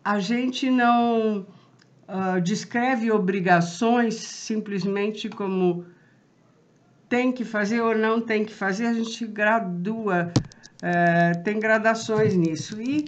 A 0.04 0.20
gente 0.20 0.70
não 0.70 1.46
uh, 2.08 2.42
descreve 2.42 3.12
obrigações 3.12 4.16
simplesmente 4.16 5.30
como 5.30 5.86
tem 7.08 7.32
que 7.32 7.46
fazer 7.46 7.82
ou 7.82 7.96
não 7.96 8.20
tem 8.20 8.44
que 8.44 8.54
fazer, 8.54 8.88
a 8.88 8.94
gente 8.94 9.26
gradua, 9.28 10.34
é, 10.82 11.34
tem 11.44 11.60
gradações 11.60 12.34
nisso. 12.34 12.82
E 12.82 13.06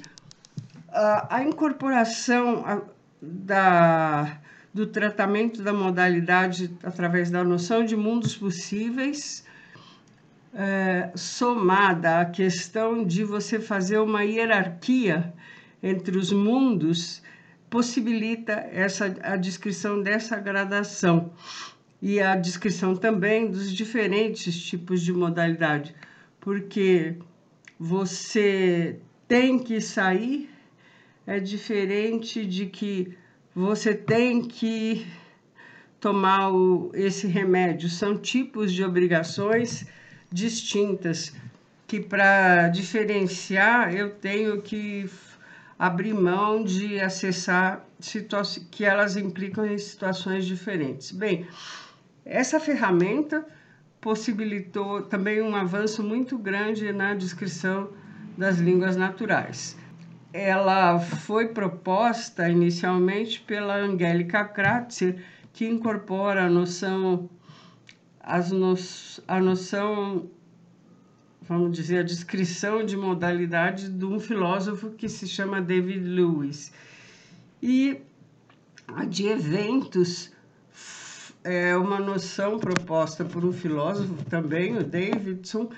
a, 0.89 1.38
a 1.38 1.43
incorporação 1.43 2.63
a, 2.65 2.81
da, 3.19 4.38
do 4.73 4.88
tratamento 4.88 5.61
da 5.61 5.73
modalidade 5.73 6.77
através 6.83 7.31
da 7.31 7.43
noção 7.43 7.83
de 7.83 7.95
mundos 7.95 8.35
possíveis, 8.35 9.44
é, 10.55 11.11
somada 11.15 12.21
à 12.21 12.25
questão 12.25 13.03
de 13.05 13.23
você 13.23 13.59
fazer 13.59 13.99
uma 13.99 14.23
hierarquia 14.23 15.33
entre 15.83 16.17
os 16.17 16.31
mundos, 16.31 17.21
possibilita 17.69 18.53
essa, 18.71 19.13
a 19.21 19.35
descrição 19.35 20.01
dessa 20.01 20.39
gradação 20.39 21.33
e 22.01 22.21
a 22.21 22.35
descrição 22.35 22.95
também 22.95 23.51
dos 23.51 23.71
diferentes 23.71 24.57
tipos 24.63 25.01
de 25.01 25.11
modalidade, 25.11 25.93
porque 26.39 27.15
você 27.77 28.97
tem 29.27 29.59
que 29.59 29.81
sair 29.81 30.49
é 31.27 31.39
diferente 31.39 32.45
de 32.45 32.67
que 32.67 33.17
você 33.53 33.95
tem 33.95 34.41
que 34.41 35.05
tomar 35.99 36.51
o, 36.51 36.91
esse 36.93 37.25
remédio. 37.25 37.89
São 37.89 38.17
tipos 38.17 38.71
de 38.71 38.83
obrigações 38.83 39.87
distintas 40.35 41.33
que 41.87 42.01
para 42.01 42.67
diferenciar 42.67 43.95
eu 43.95 44.09
tenho 44.09 44.61
que 44.61 45.09
abrir 45.79 46.13
mão 46.13 46.61
de 46.61 46.99
acessar 46.99 47.85
situações 48.01 48.67
que 48.69 48.83
elas 48.83 49.15
implicam 49.15 49.65
em 49.65 49.77
situações 49.77 50.45
diferentes. 50.45 51.11
Bem, 51.11 51.47
essa 52.25 52.59
ferramenta 52.59 53.45
possibilitou 54.01 55.03
também 55.03 55.41
um 55.41 55.55
avanço 55.55 56.03
muito 56.03 56.37
grande 56.37 56.91
na 56.91 57.13
descrição 57.13 57.89
das 58.37 58.57
línguas 58.57 58.97
naturais. 58.97 59.77
Ela 60.33 60.99
foi 60.99 61.47
proposta 61.47 62.49
inicialmente 62.49 63.39
pela 63.39 63.75
Angélica 63.75 64.43
Kratzer, 64.43 65.23
que 65.53 65.65
incorpora 65.65 66.45
a 66.45 66.49
noção, 66.49 67.29
as 68.25 68.51
no, 68.51 68.73
a 69.27 69.39
noção, 69.39 70.27
vamos 71.43 71.77
dizer, 71.77 71.99
a 71.99 72.03
descrição 72.03 72.83
de 72.83 72.97
modalidade 72.97 73.88
de 73.88 74.03
um 74.03 74.19
filósofo 74.19 74.89
que 74.89 75.07
se 75.07 75.27
chama 75.27 75.61
David 75.61 76.03
Lewis. 76.03 76.73
E 77.61 78.01
a 78.88 79.05
de 79.05 79.27
eventos 79.27 80.31
é 81.43 81.77
uma 81.77 81.99
noção 81.99 82.57
proposta 82.57 83.23
por 83.23 83.45
um 83.45 83.53
filósofo 83.53 84.25
também, 84.25 84.75
o 84.75 84.83
Davidson, 84.83 85.69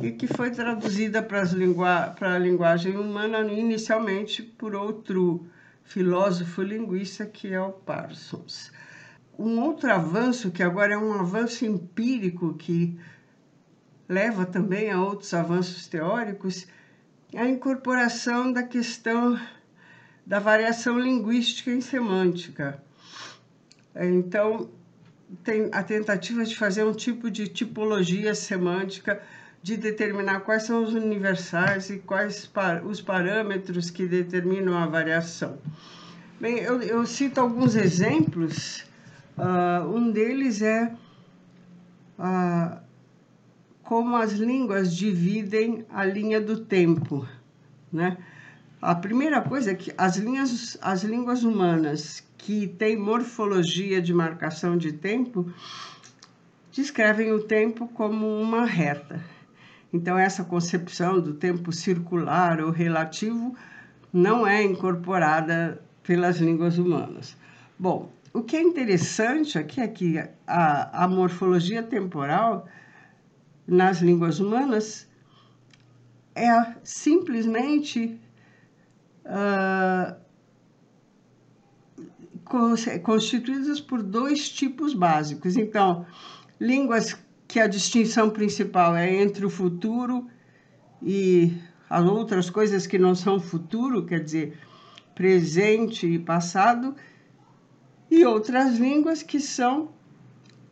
e 0.00 0.12
que 0.12 0.28
foi 0.28 0.52
traduzida 0.52 1.20
para, 1.20 1.42
lingua 1.42 2.14
a 2.20 2.38
linguagem 2.38 2.96
humana 2.96 3.40
inicialmente 3.52 4.44
por 4.44 4.76
outro 4.76 5.44
filósofo 5.82 6.62
linguista 6.62 7.26
que 7.26 7.52
é 7.52 7.60
o 7.60 7.72
Parsons. 7.72 8.70
Um 9.38 9.60
outro 9.60 9.92
avanço, 9.92 10.50
que 10.50 10.64
agora 10.64 10.94
é 10.94 10.98
um 10.98 11.12
avanço 11.12 11.64
empírico 11.64 12.54
que 12.54 12.98
leva 14.08 14.44
também 14.44 14.90
a 14.90 15.00
outros 15.00 15.32
avanços 15.32 15.86
teóricos, 15.86 16.66
é 17.32 17.40
a 17.40 17.48
incorporação 17.48 18.52
da 18.52 18.62
questão 18.64 19.38
da 20.26 20.40
variação 20.40 20.98
linguística 20.98 21.70
em 21.70 21.80
semântica. 21.80 22.82
Então, 23.94 24.68
tem 25.44 25.68
a 25.72 25.82
tentativa 25.82 26.44
de 26.44 26.56
fazer 26.56 26.84
um 26.84 26.92
tipo 26.92 27.30
de 27.30 27.46
tipologia 27.46 28.34
semântica, 28.34 29.22
de 29.62 29.76
determinar 29.76 30.40
quais 30.40 30.64
são 30.64 30.82
os 30.82 30.94
universais 30.94 31.90
e 31.90 31.98
quais 31.98 32.50
os 32.84 33.00
parâmetros 33.00 33.90
que 33.90 34.06
determinam 34.06 34.76
a 34.76 34.86
variação. 34.86 35.58
Bem, 36.40 36.58
eu, 36.58 36.80
eu 36.82 37.06
cito 37.06 37.40
alguns 37.40 37.74
exemplos. 37.74 38.87
Uh, 39.38 39.94
um 39.94 40.10
deles 40.10 40.60
é 40.62 40.92
uh, 42.18 42.78
como 43.84 44.16
as 44.16 44.32
línguas 44.32 44.94
dividem 44.94 45.86
a 45.88 46.04
linha 46.04 46.40
do 46.40 46.60
tempo, 46.60 47.26
né? 47.92 48.18
A 48.82 48.94
primeira 48.94 49.40
coisa 49.40 49.70
é 49.70 49.74
que 49.74 49.92
as, 49.96 50.16
linhas, 50.16 50.76
as 50.82 51.02
línguas 51.02 51.42
humanas 51.42 52.22
que 52.36 52.66
têm 52.66 52.96
morfologia 52.96 54.00
de 54.00 54.12
marcação 54.12 54.76
de 54.76 54.92
tempo 54.92 55.52
descrevem 56.70 57.32
o 57.32 57.42
tempo 57.42 57.88
como 57.88 58.40
uma 58.40 58.64
reta. 58.64 59.24
Então, 59.92 60.18
essa 60.18 60.44
concepção 60.44 61.20
do 61.20 61.34
tempo 61.34 61.72
circular 61.72 62.60
ou 62.60 62.70
relativo 62.70 63.56
não 64.12 64.46
é 64.46 64.62
incorporada 64.62 65.82
pelas 66.02 66.38
línguas 66.38 66.78
humanas. 66.78 67.36
Bom, 67.78 68.12
o 68.32 68.42
que 68.42 68.56
é 68.56 68.62
interessante 68.62 69.58
aqui 69.58 69.80
é 69.80 69.88
que 69.88 70.18
a, 70.46 71.04
a 71.04 71.08
morfologia 71.08 71.82
temporal 71.82 72.68
nas 73.66 74.00
línguas 74.00 74.40
humanas 74.40 75.08
é 76.34 76.74
simplesmente 76.82 78.18
uh, 79.24 80.16
constituídas 83.02 83.80
por 83.80 84.02
dois 84.02 84.48
tipos 84.48 84.94
básicos. 84.94 85.56
Então, 85.56 86.06
línguas 86.60 87.18
que 87.46 87.60
a 87.60 87.66
distinção 87.66 88.30
principal 88.30 88.96
é 88.96 89.22
entre 89.22 89.44
o 89.44 89.50
futuro 89.50 90.26
e 91.02 91.52
as 91.88 92.04
outras 92.04 92.48
coisas 92.50 92.86
que 92.86 92.98
não 92.98 93.14
são 93.14 93.40
futuro, 93.40 94.04
quer 94.04 94.22
dizer, 94.22 94.58
presente 95.14 96.06
e 96.06 96.18
passado, 96.18 96.94
e 98.10 98.24
outras 98.24 98.76
línguas 98.78 99.22
que 99.22 99.40
são 99.40 99.90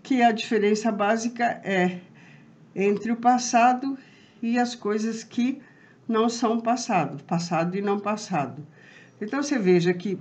que 0.02 0.22
a 0.22 0.32
diferença 0.32 0.92
básica 0.92 1.60
é 1.64 2.00
entre 2.74 3.10
o 3.10 3.16
passado 3.16 3.98
e 4.40 4.58
as 4.58 4.74
coisas 4.74 5.24
que 5.24 5.60
não 6.06 6.28
são 6.28 6.60
passado, 6.60 7.22
passado 7.24 7.76
e 7.76 7.82
não 7.82 7.98
passado. 7.98 8.64
Então 9.20 9.42
você 9.42 9.58
veja 9.58 9.92
que 9.92 10.18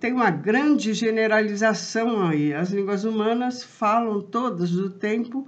tem 0.00 0.12
uma 0.12 0.30
grande 0.30 0.94
generalização 0.94 2.26
aí. 2.26 2.54
As 2.54 2.70
línguas 2.70 3.04
humanas 3.04 3.62
falam 3.62 4.20
todas 4.20 4.70
do 4.70 4.90
tempo 4.90 5.46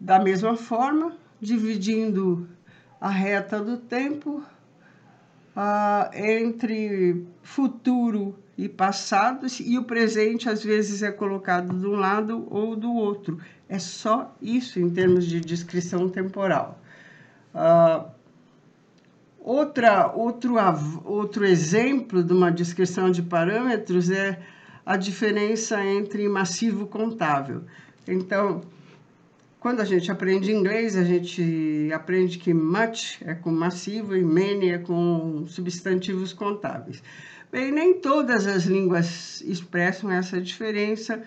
da 0.00 0.18
mesma 0.18 0.56
forma, 0.56 1.16
dividindo 1.40 2.48
a 3.00 3.08
reta 3.08 3.60
do 3.60 3.76
tempo 3.76 4.42
uh, 5.56 6.14
entre 6.14 7.26
futuro 7.42 8.38
e 8.56 8.68
passado, 8.68 9.46
e 9.60 9.78
o 9.78 9.84
presente 9.84 10.48
às 10.48 10.62
vezes 10.62 11.02
é 11.02 11.10
colocado 11.10 11.76
de 11.76 11.86
um 11.86 11.96
lado 11.96 12.46
ou 12.50 12.76
do 12.76 12.92
outro. 12.92 13.38
É 13.68 13.78
só 13.78 14.34
isso 14.40 14.78
em 14.78 14.88
termos 14.90 15.26
de 15.26 15.40
descrição 15.40 16.08
temporal. 16.08 16.80
Uh, 17.54 18.08
outra, 19.40 20.12
outro, 20.12 20.54
outro 21.04 21.44
exemplo 21.44 22.22
de 22.22 22.32
uma 22.32 22.50
descrição 22.50 23.10
de 23.10 23.22
parâmetros 23.22 24.10
é 24.10 24.40
a 24.86 24.96
diferença 24.96 25.84
entre 25.84 26.28
massivo 26.28 26.86
contável. 26.86 27.62
Então, 28.06 28.62
quando 29.64 29.80
a 29.80 29.84
gente 29.86 30.12
aprende 30.12 30.52
inglês, 30.52 30.94
a 30.94 31.04
gente 31.04 31.90
aprende 31.90 32.36
que 32.36 32.52
much 32.52 33.16
é 33.22 33.32
com 33.32 33.50
massivo 33.50 34.14
e 34.14 34.22
many 34.22 34.68
é 34.68 34.76
com 34.78 35.46
substantivos 35.46 36.34
contáveis. 36.34 37.02
Bem, 37.50 37.72
nem 37.72 37.94
todas 37.94 38.46
as 38.46 38.64
línguas 38.64 39.40
expressam 39.40 40.10
essa 40.10 40.38
diferença 40.38 41.22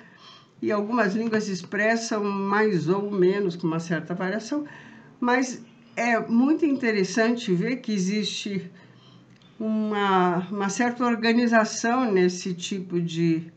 e 0.62 0.72
algumas 0.72 1.16
línguas 1.16 1.48
expressam 1.48 2.24
mais 2.24 2.88
ou 2.88 3.10
menos, 3.10 3.56
com 3.56 3.66
uma 3.66 3.80
certa 3.80 4.14
variação, 4.14 4.68
mas 5.20 5.60
é 5.96 6.20
muito 6.20 6.64
interessante 6.64 7.52
ver 7.52 7.78
que 7.78 7.92
existe 7.92 8.70
uma, 9.60 10.48
uma 10.52 10.70
certa 10.70 11.04
organização 11.04 12.12
nesse 12.12 12.54
tipo 12.54 13.02
de 13.02 13.52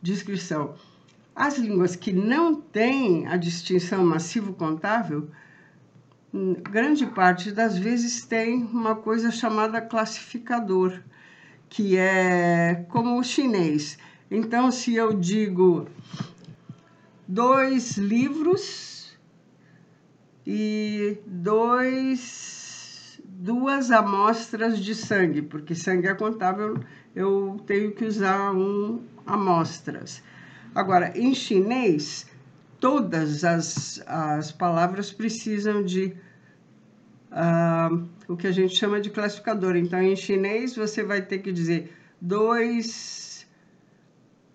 descrição. 0.00 0.74
As 1.34 1.56
línguas 1.56 1.96
que 1.96 2.12
não 2.12 2.54
têm 2.54 3.26
a 3.26 3.36
distinção 3.36 4.04
massivo-contável, 4.04 5.30
grande 6.62 7.06
parte 7.06 7.50
das 7.50 7.78
vezes 7.78 8.24
tem 8.24 8.64
uma 8.64 8.94
coisa 8.94 9.30
chamada 9.30 9.80
classificador 9.80 11.00
que 11.72 11.96
é 11.96 12.84
como 12.90 13.18
o 13.18 13.24
chinês. 13.24 13.96
Então, 14.30 14.70
se 14.70 14.94
eu 14.94 15.14
digo 15.14 15.88
dois 17.26 17.96
livros 17.96 19.18
e 20.46 21.16
dois, 21.26 23.18
duas 23.24 23.90
amostras 23.90 24.78
de 24.78 24.94
sangue, 24.94 25.40
porque 25.40 25.74
sangue 25.74 26.08
é 26.08 26.14
contável, 26.14 26.78
eu 27.16 27.58
tenho 27.66 27.92
que 27.92 28.04
usar 28.04 28.52
um 28.52 29.02
amostras. 29.24 30.22
Agora, 30.74 31.12
em 31.18 31.34
chinês, 31.34 32.26
todas 32.80 33.44
as, 33.44 34.02
as 34.06 34.50
palavras 34.50 35.12
precisam 35.12 35.84
de 35.84 36.16
uh, 37.30 38.08
o 38.26 38.36
que 38.36 38.46
a 38.46 38.52
gente 38.52 38.74
chama 38.74 39.00
de 39.00 39.10
classificador. 39.10 39.76
Então, 39.76 40.00
em 40.00 40.16
chinês, 40.16 40.74
você 40.74 41.02
vai 41.02 41.22
ter 41.22 41.38
que 41.38 41.52
dizer 41.52 41.92
dois 42.20 43.46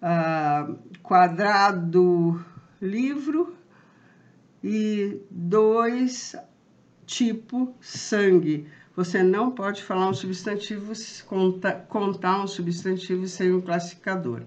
uh, 0.02 0.78
quadrado 1.04 2.44
livro 2.82 3.56
e 4.64 5.22
dois 5.30 6.36
tipo 7.06 7.76
sangue. 7.80 8.68
Você 8.96 9.22
não 9.22 9.52
pode 9.52 9.84
falar 9.84 10.10
um 10.10 10.14
substantivo, 10.14 10.92
contar, 11.28 11.86
contar 11.88 12.44
um 12.44 12.48
substantivo 12.48 13.28
sem 13.28 13.54
um 13.54 13.62
classificador. 13.62 14.42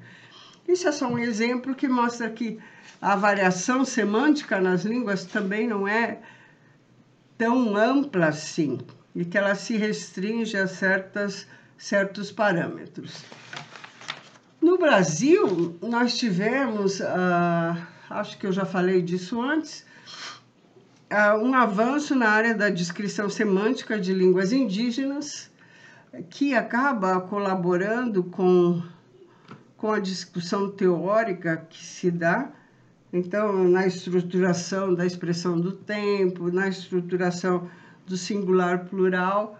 Isso 0.70 0.86
é 0.86 0.92
só 0.92 1.08
um 1.08 1.18
exemplo 1.18 1.74
que 1.74 1.88
mostra 1.88 2.30
que 2.30 2.58
a 3.02 3.16
variação 3.16 3.84
semântica 3.84 4.60
nas 4.60 4.84
línguas 4.84 5.24
também 5.24 5.66
não 5.66 5.88
é 5.88 6.18
tão 7.36 7.76
ampla 7.76 8.26
assim 8.28 8.78
e 9.14 9.24
que 9.24 9.36
ela 9.36 9.54
se 9.56 9.76
restringe 9.76 10.56
a 10.56 10.68
certas, 10.68 11.48
certos 11.76 12.30
parâmetros. 12.30 13.24
No 14.60 14.78
Brasil, 14.78 15.76
nós 15.82 16.16
tivemos, 16.16 17.00
uh, 17.00 17.76
acho 18.08 18.38
que 18.38 18.46
eu 18.46 18.52
já 18.52 18.64
falei 18.64 19.02
disso 19.02 19.42
antes, 19.42 19.84
uh, 21.10 21.36
um 21.42 21.52
avanço 21.54 22.14
na 22.14 22.28
área 22.28 22.54
da 22.54 22.70
descrição 22.70 23.28
semântica 23.28 23.98
de 23.98 24.12
línguas 24.14 24.52
indígenas, 24.52 25.50
que 26.28 26.54
acaba 26.54 27.20
colaborando 27.20 28.22
com, 28.24 28.82
com 29.80 29.90
a 29.90 29.98
discussão 29.98 30.70
teórica 30.70 31.56
que 31.68 31.84
se 31.84 32.10
dá 32.10 32.52
então, 33.12 33.68
na 33.68 33.86
estruturação 33.86 34.94
da 34.94 35.04
expressão 35.04 35.60
do 35.60 35.72
tempo, 35.72 36.50
na 36.52 36.68
estruturação 36.68 37.68
do 38.06 38.16
singular 38.16 38.86
plural, 38.86 39.58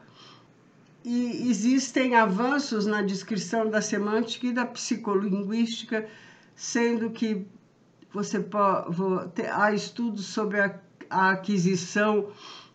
e 1.04 1.50
existem 1.50 2.14
avanços 2.14 2.86
na 2.86 3.02
descrição 3.02 3.68
da 3.68 3.82
semântica 3.82 4.46
e 4.46 4.52
da 4.52 4.66
psicolinguística, 4.66 6.06
sendo 6.54 7.10
que 7.10 7.44
você 8.12 8.38
pode, 8.38 8.94
há 9.52 9.72
estudos 9.72 10.26
sobre 10.26 10.60
a, 10.60 10.78
a 11.08 11.30
aquisição 11.30 12.28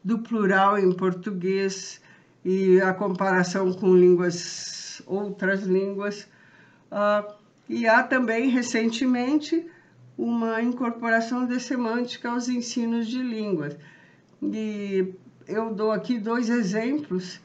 do 0.03 0.19
plural 0.19 0.77
em 0.77 0.91
português 0.91 2.01
e 2.43 2.81
a 2.81 2.93
comparação 2.93 3.71
com 3.73 3.95
línguas, 3.95 5.01
outras 5.05 5.63
línguas. 5.63 6.27
Uh, 6.91 7.33
e 7.67 7.87
há 7.87 8.03
também, 8.03 8.49
recentemente, 8.49 9.65
uma 10.17 10.61
incorporação 10.61 11.45
de 11.45 11.59
semântica 11.59 12.29
aos 12.29 12.47
ensinos 12.47 13.07
de 13.07 13.21
línguas. 13.21 13.75
E 14.41 15.13
eu 15.47 15.73
dou 15.73 15.91
aqui 15.91 16.19
dois 16.19 16.49
exemplos. 16.49 17.39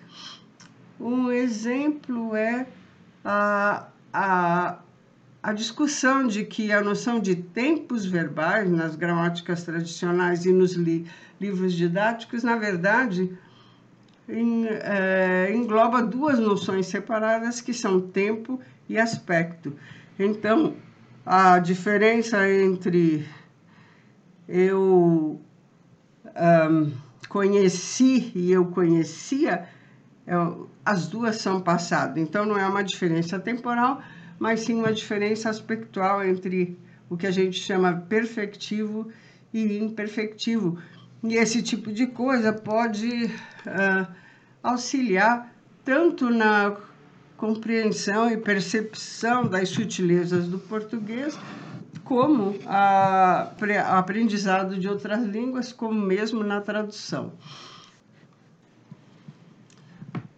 Um 1.00 1.30
exemplo 1.30 2.36
é 2.36 2.66
a, 3.24 3.88
a, 4.12 4.78
a 5.42 5.52
discussão 5.52 6.26
de 6.26 6.44
que 6.44 6.70
a 6.72 6.82
noção 6.82 7.18
de 7.18 7.34
tempos 7.34 8.04
verbais 8.04 8.70
nas 8.70 8.94
gramáticas 8.94 9.64
tradicionais 9.64 10.44
e 10.44 10.52
nos 10.52 10.72
li, 10.74 11.06
livros 11.40 11.72
didáticos, 11.72 12.42
na 12.42 12.56
verdade, 12.56 13.36
em, 14.28 14.66
é, 14.66 15.50
engloba 15.54 16.02
duas 16.02 16.38
noções 16.38 16.86
separadas 16.86 17.60
que 17.60 17.72
são 17.72 18.00
tempo 18.00 18.60
e 18.90 18.98
aspecto. 18.98 19.72
Então, 20.18 20.74
a 21.24 21.60
diferença 21.60 22.36
entre 22.50 23.24
eu 24.48 25.40
um, 26.26 26.92
conheci 27.28 28.32
e 28.34 28.50
eu 28.50 28.66
conhecia, 28.66 29.68
é, 30.26 30.34
as 30.84 31.06
duas 31.06 31.36
são 31.36 31.60
passado. 31.60 32.18
Então, 32.18 32.44
não 32.44 32.58
é 32.58 32.66
uma 32.66 32.82
diferença 32.82 33.38
temporal, 33.38 34.02
mas 34.40 34.60
sim 34.60 34.74
uma 34.74 34.92
diferença 34.92 35.48
aspectual 35.48 36.24
entre 36.24 36.76
o 37.08 37.16
que 37.16 37.28
a 37.28 37.30
gente 37.30 37.60
chama 37.60 37.94
perfectivo 38.08 39.08
e 39.54 39.78
imperfectivo. 39.78 40.78
E 41.22 41.36
esse 41.36 41.62
tipo 41.62 41.92
de 41.92 42.08
coisa 42.08 42.52
pode 42.52 43.26
uh, 43.26 44.06
auxiliar 44.64 45.54
tanto 45.84 46.28
na 46.28 46.76
compreensão 47.40 48.30
e 48.30 48.36
percepção 48.36 49.46
das 49.46 49.70
sutilezas 49.70 50.46
do 50.46 50.58
português, 50.58 51.38
como 52.04 52.54
a, 52.66 53.50
aprendizado 53.96 54.78
de 54.78 54.86
outras 54.86 55.24
línguas, 55.24 55.72
como 55.72 55.98
mesmo 55.98 56.44
na 56.44 56.60
tradução. 56.60 57.32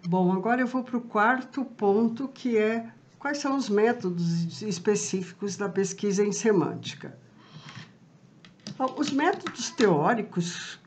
Bom, 0.06 0.32
agora 0.32 0.60
eu 0.60 0.66
vou 0.68 0.84
para 0.84 0.96
o 0.96 1.00
quarto 1.00 1.64
ponto, 1.64 2.28
que 2.28 2.56
é 2.56 2.86
quais 3.18 3.38
são 3.38 3.56
os 3.56 3.68
métodos 3.68 4.62
específicos 4.62 5.56
da 5.56 5.68
pesquisa 5.68 6.24
em 6.24 6.30
semântica. 6.30 7.18
Os 8.96 9.10
métodos 9.10 9.70
teóricos, 9.70 10.78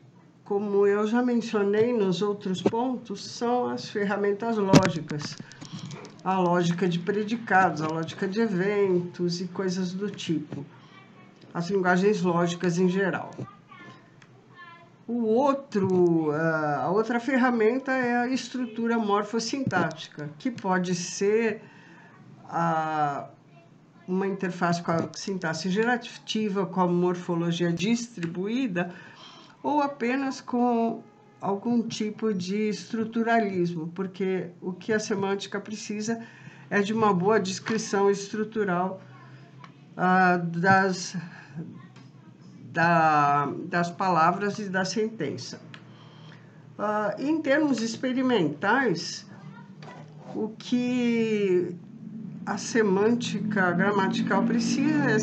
como 0.44 0.86
eu 0.86 1.06
já 1.06 1.22
mencionei 1.22 1.92
nos 1.92 2.22
outros 2.22 2.62
pontos, 2.62 3.22
são 3.22 3.68
as 3.68 3.90
ferramentas 3.90 4.56
lógicas. 4.56 5.36
A 6.26 6.40
lógica 6.40 6.88
de 6.88 6.98
predicados, 6.98 7.80
a 7.80 7.86
lógica 7.86 8.26
de 8.26 8.40
eventos 8.40 9.40
e 9.40 9.46
coisas 9.46 9.92
do 9.92 10.10
tipo. 10.10 10.66
As 11.54 11.70
linguagens 11.70 12.20
lógicas 12.20 12.78
em 12.78 12.88
geral. 12.88 13.30
O 15.06 15.24
outro, 15.24 16.32
a 16.32 16.90
outra 16.90 17.20
ferramenta 17.20 17.92
é 17.92 18.16
a 18.16 18.26
estrutura 18.26 18.98
morfossintática, 18.98 20.28
que 20.36 20.50
pode 20.50 20.96
ser 20.96 21.62
a, 22.48 23.28
uma 24.08 24.26
interface 24.26 24.82
com 24.82 24.90
a 24.90 25.08
sintaxe 25.14 25.70
gerativa, 25.70 26.66
com 26.66 26.80
a 26.80 26.88
morfologia 26.88 27.72
distribuída, 27.72 28.92
ou 29.62 29.80
apenas 29.80 30.40
com 30.40 31.04
algum 31.46 31.80
tipo 31.80 32.34
de 32.34 32.68
estruturalismo, 32.68 33.86
porque 33.94 34.48
o 34.60 34.72
que 34.72 34.92
a 34.92 34.98
semântica 34.98 35.60
precisa 35.60 36.20
é 36.68 36.82
de 36.82 36.92
uma 36.92 37.14
boa 37.14 37.38
descrição 37.38 38.10
estrutural 38.10 39.00
uh, 39.92 40.44
das, 40.44 41.16
da, 42.72 43.46
das 43.68 43.92
palavras 43.92 44.58
e 44.58 44.68
da 44.68 44.84
sentença. 44.84 45.60
Uh, 46.76 47.22
em 47.22 47.40
termos 47.40 47.80
experimentais, 47.80 49.24
o 50.34 50.48
que 50.48 51.76
a 52.44 52.58
semântica 52.58 53.70
gramatical 53.70 54.42
precisa 54.42 55.12
é 55.12 55.16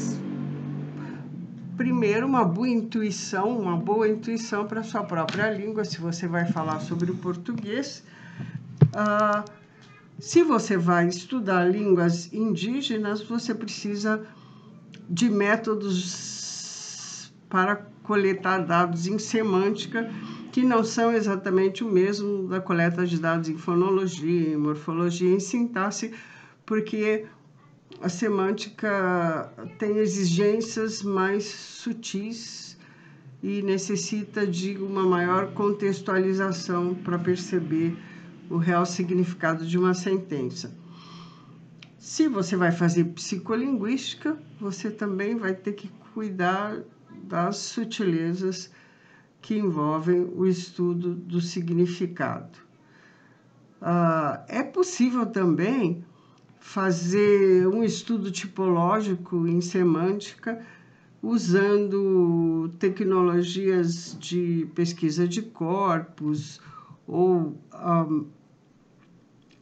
primeiro, 1.77 2.27
uma 2.27 2.45
boa 2.45 2.69
intuição, 2.69 3.57
uma 3.57 3.75
boa 3.75 4.07
intuição 4.07 4.67
para 4.67 4.83
sua 4.83 5.03
própria 5.03 5.49
língua, 5.49 5.83
se 5.83 5.99
você 5.99 6.27
vai 6.27 6.45
falar 6.45 6.79
sobre 6.79 7.11
o 7.11 7.15
português. 7.15 8.03
Ah, 8.93 9.43
se 10.19 10.43
você 10.43 10.77
vai 10.77 11.07
estudar 11.07 11.65
línguas 11.65 12.31
indígenas, 12.33 13.23
você 13.23 13.53
precisa 13.53 14.25
de 15.09 15.29
métodos 15.29 17.33
para 17.49 17.75
coletar 18.03 18.59
dados 18.59 19.07
em 19.07 19.17
semântica 19.17 20.09
que 20.51 20.63
não 20.63 20.83
são 20.83 21.11
exatamente 21.11 21.83
o 21.83 21.91
mesmo 21.91 22.47
da 22.47 22.61
coleta 22.61 23.07
de 23.07 23.19
dados 23.19 23.49
em 23.49 23.57
fonologia, 23.57 24.53
em 24.53 24.57
morfologia, 24.57 25.33
em 25.33 25.39
sintaxe, 25.39 26.13
porque 26.65 27.25
a 28.03 28.09
semântica 28.09 29.49
tem 29.79 29.95
exigências 29.99 31.01
mais 31.01 31.45
sutis 31.45 32.77
e 33.41 33.61
necessita 33.61 34.45
de 34.45 34.75
uma 34.75 35.03
maior 35.03 35.53
contextualização 35.53 36.93
para 36.95 37.17
perceber 37.17 37.97
o 38.49 38.57
real 38.57 38.85
significado 38.85 39.65
de 39.65 39.77
uma 39.77 39.93
sentença. 39.93 40.75
Se 41.97 42.27
você 42.27 42.57
vai 42.57 42.73
fazer 42.73 43.05
psicolinguística, 43.05 44.37
você 44.59 44.91
também 44.91 45.37
vai 45.37 45.53
ter 45.53 45.71
que 45.71 45.87
cuidar 46.13 46.83
das 47.23 47.55
sutilezas 47.55 48.69
que 49.41 49.57
envolvem 49.57 50.29
o 50.35 50.45
estudo 50.45 51.15
do 51.15 51.39
significado. 51.39 52.59
Uh, 53.81 54.43
é 54.49 54.61
possível 54.61 55.25
também 55.25 56.03
fazer 56.63 57.67
um 57.67 57.83
estudo 57.83 58.31
tipológico 58.31 59.45
em 59.45 59.59
semântica 59.59 60.65
usando 61.21 62.71
tecnologias 62.79 64.17
de 64.17 64.65
pesquisa 64.73 65.27
de 65.27 65.41
corpos 65.41 66.61
ou 67.05 67.59
um, 67.73 68.25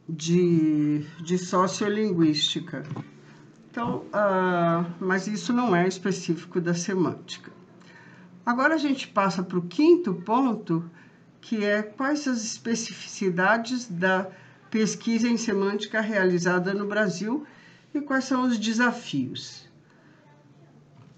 de, 0.08 1.04
de 1.24 1.40
sociolinguística. 1.40 2.84
Então, 3.72 4.06
uh, 4.14 4.86
mas 5.00 5.26
isso 5.26 5.52
não 5.52 5.76
é 5.76 5.88
específico 5.88 6.62
da 6.62 6.76
semântica. 6.76 7.52
Agora 8.46 8.76
a 8.76 8.78
gente 8.78 9.08
passa 9.08 9.42
para 9.42 9.58
o 9.58 9.64
quinto 9.64 10.14
ponto, 10.14 10.88
que 11.42 11.66
é 11.66 11.82
quais 11.82 12.28
as 12.28 12.44
especificidades 12.44 13.88
da 13.88 14.30
pesquisa 14.72 15.28
em 15.28 15.38
semântica 15.38 16.00
realizada 16.00 16.74
no 16.74 16.88
Brasil 16.88 17.46
e 17.94 18.00
quais 18.00 18.24
são 18.24 18.44
os 18.48 18.58
desafios. 18.58 19.70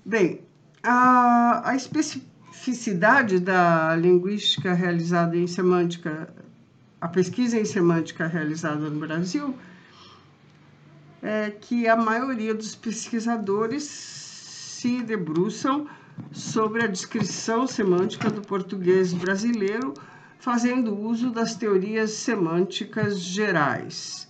Bem, 0.04 0.42
a, 0.82 1.70
a 1.70 1.76
especificidade 1.76 3.40
da 3.40 3.96
linguística 3.96 4.74
realizada 4.74 5.38
em 5.38 5.48
semântica, 5.48 6.34
a 7.00 7.08
pesquisa 7.08 7.58
em 7.58 7.64
semântica 7.64 8.28
realizada 8.28 8.90
no 8.90 9.00
Brasil, 9.00 9.56
é 11.22 11.52
que 11.52 11.88
a 11.88 11.96
maioria 11.96 12.54
dos 12.54 12.76
pesquisadores 12.76 13.84
se 13.84 15.02
debruçam 15.04 15.88
sobre 16.32 16.84
a 16.84 16.88
descrição 16.88 17.66
semântica 17.66 18.30
do 18.30 18.42
português 18.42 19.14
brasileiro 19.14 19.94
fazendo 20.44 20.94
uso 21.00 21.32
das 21.32 21.56
teorias 21.56 22.12
semânticas 22.12 23.18
gerais. 23.18 24.30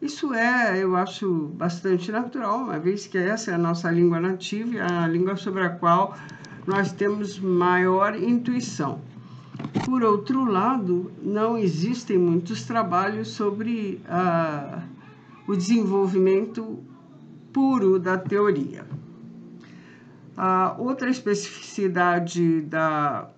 Isso 0.00 0.32
é, 0.32 0.80
eu 0.80 0.94
acho, 0.94 1.48
bastante 1.56 2.12
natural, 2.12 2.58
uma 2.58 2.78
vez 2.78 3.08
que 3.08 3.18
essa 3.18 3.50
é 3.50 3.54
a 3.54 3.58
nossa 3.58 3.90
língua 3.90 4.20
nativa, 4.20 4.84
a 4.84 5.08
língua 5.08 5.34
sobre 5.34 5.64
a 5.64 5.70
qual 5.70 6.16
nós 6.64 6.92
temos 6.92 7.40
maior 7.40 8.14
intuição. 8.14 9.00
Por 9.84 10.04
outro 10.04 10.44
lado, 10.44 11.10
não 11.20 11.58
existem 11.58 12.16
muitos 12.16 12.62
trabalhos 12.62 13.26
sobre 13.30 14.00
ah, 14.08 14.84
o 15.48 15.56
desenvolvimento 15.56 16.78
puro 17.52 17.98
da 17.98 18.16
teoria. 18.16 18.86
A 20.36 20.76
outra 20.78 21.10
especificidade 21.10 22.60
da 22.60 23.28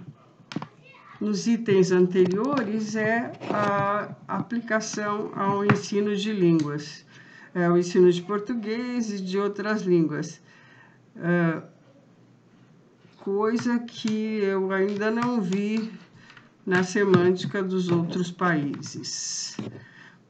nos 1.20 1.46
itens 1.46 1.90
anteriores 1.90 2.94
é 2.96 3.32
a 3.50 4.14
aplicação 4.28 5.32
ao 5.34 5.64
ensino 5.64 6.14
de 6.14 6.32
línguas, 6.32 7.04
é, 7.54 7.68
o 7.70 7.76
ensino 7.76 8.12
de 8.12 8.22
português 8.22 9.10
e 9.10 9.20
de 9.20 9.38
outras 9.38 9.82
línguas. 9.82 10.40
É, 11.16 11.62
coisa 13.18 13.78
que 13.78 14.38
eu 14.38 14.70
ainda 14.70 15.10
não 15.10 15.40
vi 15.40 15.92
na 16.64 16.82
semântica 16.82 17.62
dos 17.62 17.88
outros 17.88 18.30
países. 18.30 19.56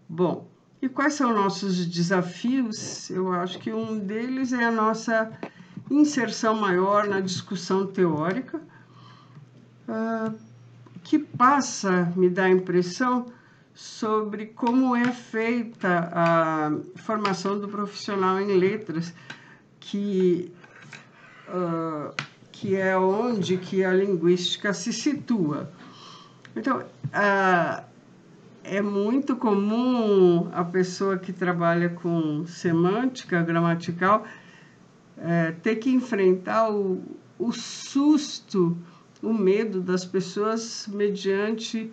Bom, 0.09 0.49
e 0.81 0.89
quais 0.89 1.15
são 1.15 1.35
nossos 1.35 1.85
desafios? 1.87 3.11
Eu 3.11 3.33
acho 3.33 3.59
que 3.59 3.73
um 3.73 3.99
deles 3.99 4.53
é 4.53 4.65
a 4.65 4.71
nossa 4.71 5.33
inserção 5.91 6.55
maior 6.55 7.09
na 7.09 7.21
discussão 7.21 7.87
teórica. 7.87 8.61
Uh, 9.89 10.35
que 11.07 11.21
passa, 11.21 12.13
me 12.17 12.29
dá 12.29 12.47
a 12.47 12.51
impressão, 12.51 13.27
sobre 13.73 14.47
como 14.47 14.97
é 14.97 15.13
feita 15.13 16.11
a 16.13 16.73
formação 16.97 17.61
do 17.61 17.69
profissional 17.69 18.41
em 18.41 18.59
letras, 18.59 19.15
que, 19.79 20.51
uh, 21.49 22.13
que 22.51 22.75
é 22.75 22.99
onde 22.99 23.57
que 23.57 23.85
a 23.85 23.93
linguística 23.93 24.75
se 24.75 24.93
situa. 24.93 25.71
Então, 26.57 26.79
uh, 26.81 27.85
é 28.65 28.83
muito 28.83 29.37
comum 29.37 30.51
a 30.53 30.65
pessoa 30.65 31.17
que 31.19 31.33
trabalha 31.33 31.89
com 31.89 32.45
semântica 32.49 33.41
gramatical 33.43 34.25
uh, 35.19 35.55
ter 35.63 35.77
que 35.77 35.89
enfrentar 35.89 36.69
o, 36.69 37.01
o 37.39 37.53
susto 37.53 38.77
o 39.27 39.35
medo 39.35 39.81
das 39.81 40.05
pessoas 40.05 40.87
mediante 40.87 41.93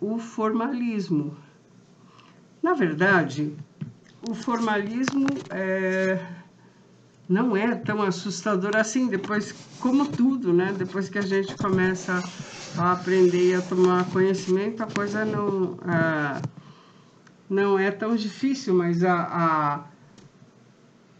o 0.00 0.18
formalismo. 0.18 1.36
Na 2.62 2.72
verdade, 2.72 3.54
o 4.26 4.34
formalismo 4.34 5.26
é, 5.50 6.18
não 7.28 7.54
é 7.54 7.74
tão 7.74 8.00
assustador 8.00 8.74
assim, 8.74 9.08
depois, 9.08 9.54
como 9.78 10.06
tudo, 10.06 10.50
né? 10.50 10.74
Depois 10.76 11.10
que 11.10 11.18
a 11.18 11.22
gente 11.22 11.54
começa 11.56 12.22
a 12.78 12.92
aprender 12.92 13.50
e 13.50 13.54
a 13.54 13.60
tomar 13.60 14.06
conhecimento, 14.06 14.82
a 14.82 14.86
coisa 14.86 15.26
não, 15.26 15.78
é, 15.86 16.42
não 17.50 17.78
é 17.78 17.90
tão 17.90 18.16
difícil, 18.16 18.72
mas 18.74 19.04
a, 19.04 19.84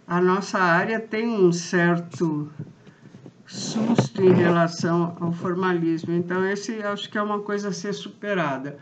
a, 0.09 0.17
a 0.17 0.21
nossa 0.23 0.59
área 0.59 0.99
tem 0.99 1.29
um 1.29 1.53
certo 1.53 2.51
susto 3.47 4.22
em 4.22 4.32
relação 4.32 5.16
ao 5.20 5.32
formalismo. 5.32 6.12
Então, 6.12 6.44
esse 6.44 6.82
acho 6.82 7.09
que 7.11 7.16
é 7.16 7.22
uma 7.22 7.40
coisa 7.40 7.68
a 7.68 7.72
ser 7.72 7.92
superada. 7.92 8.78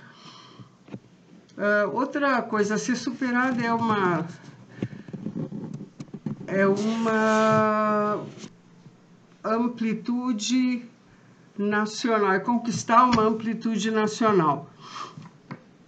Uh, 1.56 1.94
outra 1.94 2.42
coisa 2.42 2.74
a 2.74 2.78
ser 2.78 2.96
superada 2.96 3.62
é 3.62 3.72
uma 3.72 4.26
é 6.46 6.66
uma 6.66 8.24
amplitude 9.44 10.84
nacional, 11.56 12.32
é 12.32 12.40
conquistar 12.40 13.04
uma 13.04 13.22
amplitude 13.22 13.90
nacional. 13.90 14.68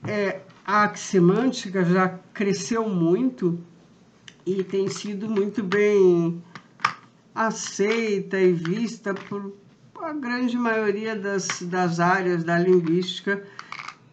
É, 0.07 0.41
a 0.65 0.85
aximântica 0.85 1.85
já 1.85 2.19
cresceu 2.33 2.89
muito 2.89 3.59
e 4.45 4.63
tem 4.63 4.89
sido 4.89 5.29
muito 5.29 5.63
bem 5.63 6.43
aceita 7.37 8.41
e 8.41 8.55
vista 8.55 9.13
por 9.13 9.53
a 10.01 10.13
grande 10.15 10.57
maioria 10.57 11.15
das, 11.15 11.47
das 11.63 12.01
áreas 12.01 12.43
da 12.43 12.59
linguística. 12.59 13.43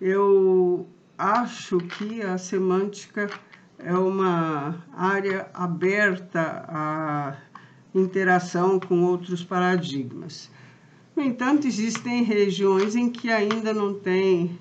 Eu 0.02 0.88
acho 1.18 1.78
que 1.78 2.22
a 2.22 2.38
semântica 2.38 3.30
é 3.80 3.94
uma 3.94 4.84
área 4.92 5.50
aberta 5.54 6.66
à 6.68 7.38
interação 7.96 8.80
com 8.80 9.04
outros 9.04 9.44
paradigmas. 9.44 10.52
No 11.16 11.24
entanto, 11.24 11.66
existem 11.66 12.24
regiões 12.24 12.96
em 12.96 13.10
que 13.10 13.32
ainda 13.32 13.74
não 13.74 13.94
tem 13.94 14.60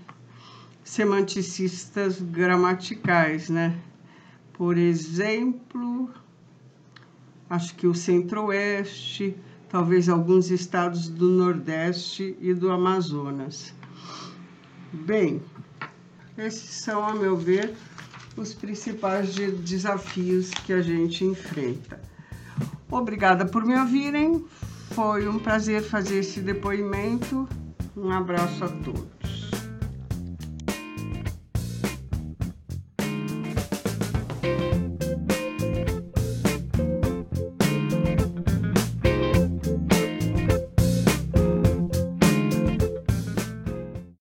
semanticistas 0.84 2.20
gramaticais, 2.20 3.48
né? 3.48 3.74
Por 4.52 4.76
exemplo, 4.76 6.10
acho 7.52 7.74
que 7.74 7.86
o 7.86 7.94
Centro-Oeste, 7.94 9.36
talvez 9.68 10.08
alguns 10.08 10.50
estados 10.50 11.06
do 11.06 11.28
Nordeste 11.28 12.34
e 12.40 12.54
do 12.54 12.70
Amazonas. 12.70 13.74
Bem, 14.90 15.42
esses 16.38 16.82
são, 16.82 17.06
a 17.06 17.14
meu 17.14 17.36
ver, 17.36 17.74
os 18.38 18.54
principais 18.54 19.34
de 19.34 19.50
desafios 19.50 20.48
que 20.50 20.72
a 20.72 20.80
gente 20.80 21.26
enfrenta. 21.26 22.00
Obrigada 22.90 23.44
por 23.44 23.66
me 23.66 23.78
ouvirem. 23.78 24.42
Foi 24.92 25.28
um 25.28 25.38
prazer 25.38 25.82
fazer 25.82 26.20
esse 26.20 26.40
depoimento. 26.40 27.46
Um 27.94 28.10
abraço 28.10 28.64
a 28.64 28.68
todos. 28.68 29.11